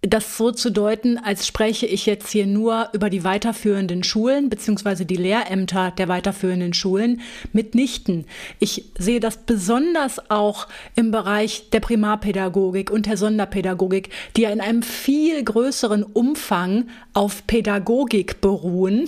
das 0.02 0.38
so 0.38 0.50
zu 0.50 0.70
deuten, 0.70 1.18
als 1.18 1.46
spreche 1.46 1.84
ich 1.84 2.06
jetzt 2.06 2.30
hier 2.30 2.46
nur 2.46 2.88
über 2.94 3.10
die 3.10 3.22
weiterführenden 3.22 4.02
Schulen 4.02 4.48
beziehungsweise 4.48 5.04
die 5.04 5.16
Lehrämter 5.16 5.90
der 5.90 6.08
weiterführenden 6.08 6.72
Schulen 6.72 7.20
mitnichten. 7.52 8.24
Ich 8.60 8.86
sehe 8.98 9.20
das 9.20 9.36
besonders 9.36 10.30
auch 10.30 10.68
im 10.96 11.10
Bereich 11.10 11.68
der 11.70 11.80
Primarpädagogik 11.80 12.90
und 12.90 13.06
der 13.06 13.18
Sonderpädagogik, 13.18 14.08
die 14.36 14.42
ja 14.42 14.50
in 14.50 14.62
einem 14.62 14.82
viel 14.82 15.42
größeren 15.44 16.02
Umfang 16.02 16.88
auf 17.12 17.46
Pädagogik 17.46 18.40
beruhen. 18.40 19.06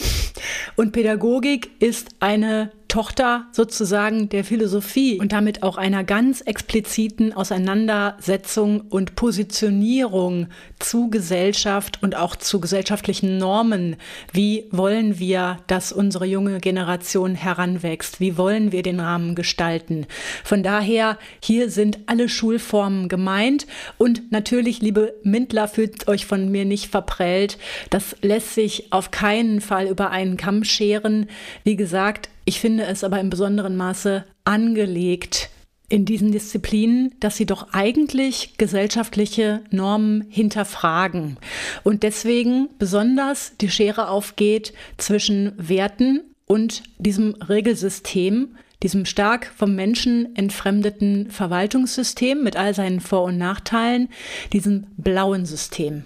Und 0.76 0.92
Pädagogik 0.92 1.70
ist 1.80 2.10
eine 2.20 2.70
Tochter 2.92 3.46
sozusagen 3.52 4.28
der 4.28 4.44
Philosophie 4.44 5.18
und 5.18 5.32
damit 5.32 5.62
auch 5.62 5.78
einer 5.78 6.04
ganz 6.04 6.42
expliziten 6.42 7.32
Auseinandersetzung 7.32 8.82
und 8.82 9.14
Positionierung 9.14 10.48
zu 10.78 11.08
Gesellschaft 11.08 12.02
und 12.02 12.14
auch 12.14 12.36
zu 12.36 12.60
gesellschaftlichen 12.60 13.38
Normen. 13.38 13.96
Wie 14.30 14.66
wollen 14.72 15.18
wir, 15.18 15.56
dass 15.68 15.90
unsere 15.90 16.26
junge 16.26 16.60
Generation 16.60 17.34
heranwächst? 17.34 18.20
Wie 18.20 18.36
wollen 18.36 18.72
wir 18.72 18.82
den 18.82 19.00
Rahmen 19.00 19.34
gestalten? 19.34 20.06
Von 20.44 20.62
daher, 20.62 21.16
hier 21.42 21.70
sind 21.70 22.00
alle 22.04 22.28
Schulformen 22.28 23.08
gemeint 23.08 23.66
und 23.96 24.30
natürlich, 24.32 24.82
liebe 24.82 25.14
Mindler, 25.22 25.66
fühlt 25.66 26.08
euch 26.08 26.26
von 26.26 26.50
mir 26.50 26.66
nicht 26.66 26.90
verprellt. 26.90 27.56
Das 27.88 28.16
lässt 28.20 28.54
sich 28.54 28.92
auf 28.92 29.10
keinen 29.10 29.62
Fall 29.62 29.86
über 29.86 30.10
einen 30.10 30.36
Kamm 30.36 30.62
scheren. 30.64 31.30
Wie 31.64 31.76
gesagt, 31.76 32.28
ich 32.44 32.60
finde 32.60 32.84
es 32.84 33.04
aber 33.04 33.20
im 33.20 33.30
besonderen 33.30 33.76
Maße 33.76 34.24
angelegt 34.44 35.50
in 35.88 36.06
diesen 36.06 36.32
Disziplinen, 36.32 37.14
dass 37.20 37.36
sie 37.36 37.44
doch 37.44 37.68
eigentlich 37.72 38.54
gesellschaftliche 38.56 39.62
Normen 39.70 40.24
hinterfragen 40.30 41.36
und 41.84 42.02
deswegen 42.02 42.70
besonders 42.78 43.52
die 43.60 43.70
Schere 43.70 44.08
aufgeht 44.08 44.72
zwischen 44.96 45.52
Werten 45.56 46.22
und 46.46 46.82
diesem 46.98 47.34
Regelsystem, 47.34 48.56
diesem 48.82 49.04
stark 49.04 49.52
vom 49.54 49.74
Menschen 49.74 50.34
entfremdeten 50.34 51.30
Verwaltungssystem 51.30 52.42
mit 52.42 52.56
all 52.56 52.74
seinen 52.74 53.00
Vor- 53.00 53.24
und 53.24 53.36
Nachteilen, 53.36 54.08
diesem 54.52 54.86
blauen 54.96 55.44
System. 55.44 56.04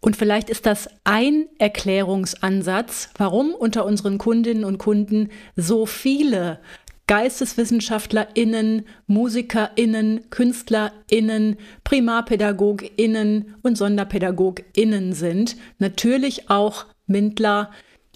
Und 0.00 0.16
vielleicht 0.16 0.48
ist 0.48 0.66
das 0.66 0.88
ein 1.04 1.46
Erklärungsansatz, 1.58 3.10
warum 3.16 3.52
unter 3.54 3.84
unseren 3.84 4.18
Kundinnen 4.18 4.64
und 4.64 4.78
Kunden 4.78 5.30
so 5.56 5.86
viele 5.86 6.60
GeisteswissenschaftlerInnen, 7.08 8.84
MusikerInnen, 9.06 10.30
KünstlerInnen, 10.30 11.56
PrimarpädagogInnen 11.82 13.56
und 13.62 13.76
SonderpädagogInnen 13.76 15.14
sind. 15.14 15.56
Natürlich 15.78 16.50
auch 16.50 16.84
Mindler, 17.06 17.70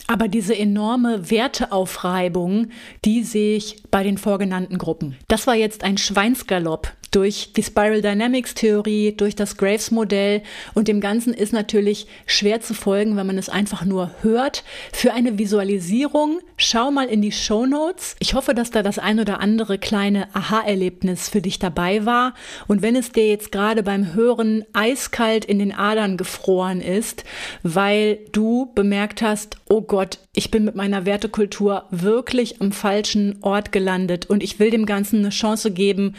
aber 0.06 0.28
diese 0.28 0.56
enorme 0.56 1.30
Werteaufreibung, 1.30 2.68
die 3.04 3.22
sehe 3.24 3.56
ich 3.56 3.82
bei 3.90 4.02
den 4.02 4.18
vorgenannten 4.18 4.78
Gruppen. 4.78 5.16
Das 5.28 5.46
war 5.46 5.54
jetzt 5.54 5.84
ein 5.84 5.96
Schweinsgalopp 5.96 6.92
durch 7.12 7.52
die 7.54 7.62
Spiral 7.62 8.02
Dynamics 8.02 8.54
Theorie, 8.54 9.14
durch 9.16 9.36
das 9.36 9.56
Graves 9.56 9.90
Modell 9.90 10.42
und 10.74 10.88
dem 10.88 11.00
Ganzen 11.00 11.32
ist 11.32 11.52
natürlich 11.52 12.08
schwer 12.26 12.60
zu 12.60 12.74
folgen, 12.74 13.16
wenn 13.16 13.26
man 13.26 13.38
es 13.38 13.48
einfach 13.48 13.84
nur 13.84 14.10
hört. 14.22 14.64
Für 14.92 15.12
eine 15.12 15.38
Visualisierung 15.38 16.40
schau 16.56 16.90
mal 16.90 17.06
in 17.06 17.22
die 17.22 17.30
Show 17.30 17.66
Notes. 17.66 18.16
Ich 18.18 18.34
hoffe, 18.34 18.54
dass 18.54 18.70
da 18.70 18.82
das 18.82 18.98
ein 18.98 19.20
oder 19.20 19.40
andere 19.40 19.78
kleine 19.78 20.34
Aha-Erlebnis 20.34 21.28
für 21.28 21.42
dich 21.42 21.58
dabei 21.58 22.06
war 22.06 22.34
und 22.66 22.82
wenn 22.82 22.96
es 22.96 23.12
dir 23.12 23.28
jetzt 23.28 23.52
gerade 23.52 23.82
beim 23.82 24.14
Hören 24.14 24.64
eiskalt 24.72 25.44
in 25.44 25.58
den 25.58 25.72
Adern 25.72 26.16
gefroren 26.16 26.80
ist, 26.80 27.24
weil 27.62 28.18
du 28.32 28.72
bemerkt 28.74 29.20
hast, 29.20 29.58
oh 29.68 29.82
Gott, 29.82 30.18
ich 30.34 30.50
bin 30.50 30.64
mit 30.64 30.76
meiner 30.76 31.04
Wertekultur 31.04 31.84
wirklich 31.90 32.62
am 32.62 32.72
falschen 32.72 33.36
Ort 33.42 33.70
gelandet 33.70 34.30
und 34.30 34.42
ich 34.42 34.58
will 34.58 34.70
dem 34.70 34.86
Ganzen 34.86 35.18
eine 35.18 35.28
Chance 35.28 35.70
geben, 35.70 36.14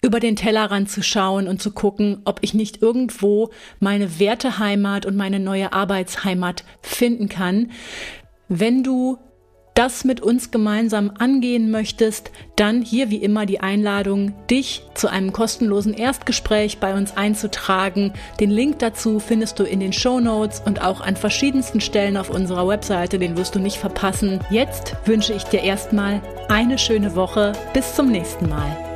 über 0.00 0.20
den 0.20 0.37
Tellerrand 0.38 0.88
zu 0.88 1.02
schauen 1.02 1.48
und 1.48 1.60
zu 1.60 1.72
gucken, 1.72 2.22
ob 2.24 2.38
ich 2.42 2.54
nicht 2.54 2.80
irgendwo 2.80 3.50
meine 3.80 4.20
Werteheimat 4.20 5.04
und 5.04 5.16
meine 5.16 5.40
neue 5.40 5.72
Arbeitsheimat 5.72 6.62
finden 6.80 7.28
kann. 7.28 7.72
Wenn 8.48 8.84
du 8.84 9.18
das 9.74 10.04
mit 10.04 10.20
uns 10.20 10.50
gemeinsam 10.50 11.12
angehen 11.18 11.70
möchtest, 11.70 12.30
dann 12.56 12.82
hier 12.82 13.10
wie 13.10 13.16
immer 13.16 13.46
die 13.46 13.60
Einladung, 13.60 14.34
dich 14.48 14.82
zu 14.94 15.08
einem 15.08 15.32
kostenlosen 15.32 15.94
Erstgespräch 15.94 16.78
bei 16.78 16.94
uns 16.94 17.16
einzutragen. 17.16 18.12
Den 18.40 18.50
Link 18.50 18.78
dazu 18.78 19.20
findest 19.20 19.58
du 19.58 19.64
in 19.64 19.80
den 19.80 19.92
Show 19.92 20.18
Notes 20.18 20.62
und 20.64 20.82
auch 20.82 21.00
an 21.00 21.16
verschiedensten 21.16 21.80
Stellen 21.80 22.16
auf 22.16 22.30
unserer 22.30 22.66
Webseite, 22.66 23.18
den 23.18 23.36
wirst 23.36 23.54
du 23.54 23.60
nicht 23.60 23.76
verpassen. 23.76 24.40
Jetzt 24.50 24.96
wünsche 25.04 25.32
ich 25.32 25.44
dir 25.44 25.62
erstmal 25.62 26.22
eine 26.48 26.78
schöne 26.78 27.14
Woche. 27.14 27.52
Bis 27.72 27.94
zum 27.94 28.10
nächsten 28.10 28.48
Mal. 28.48 28.87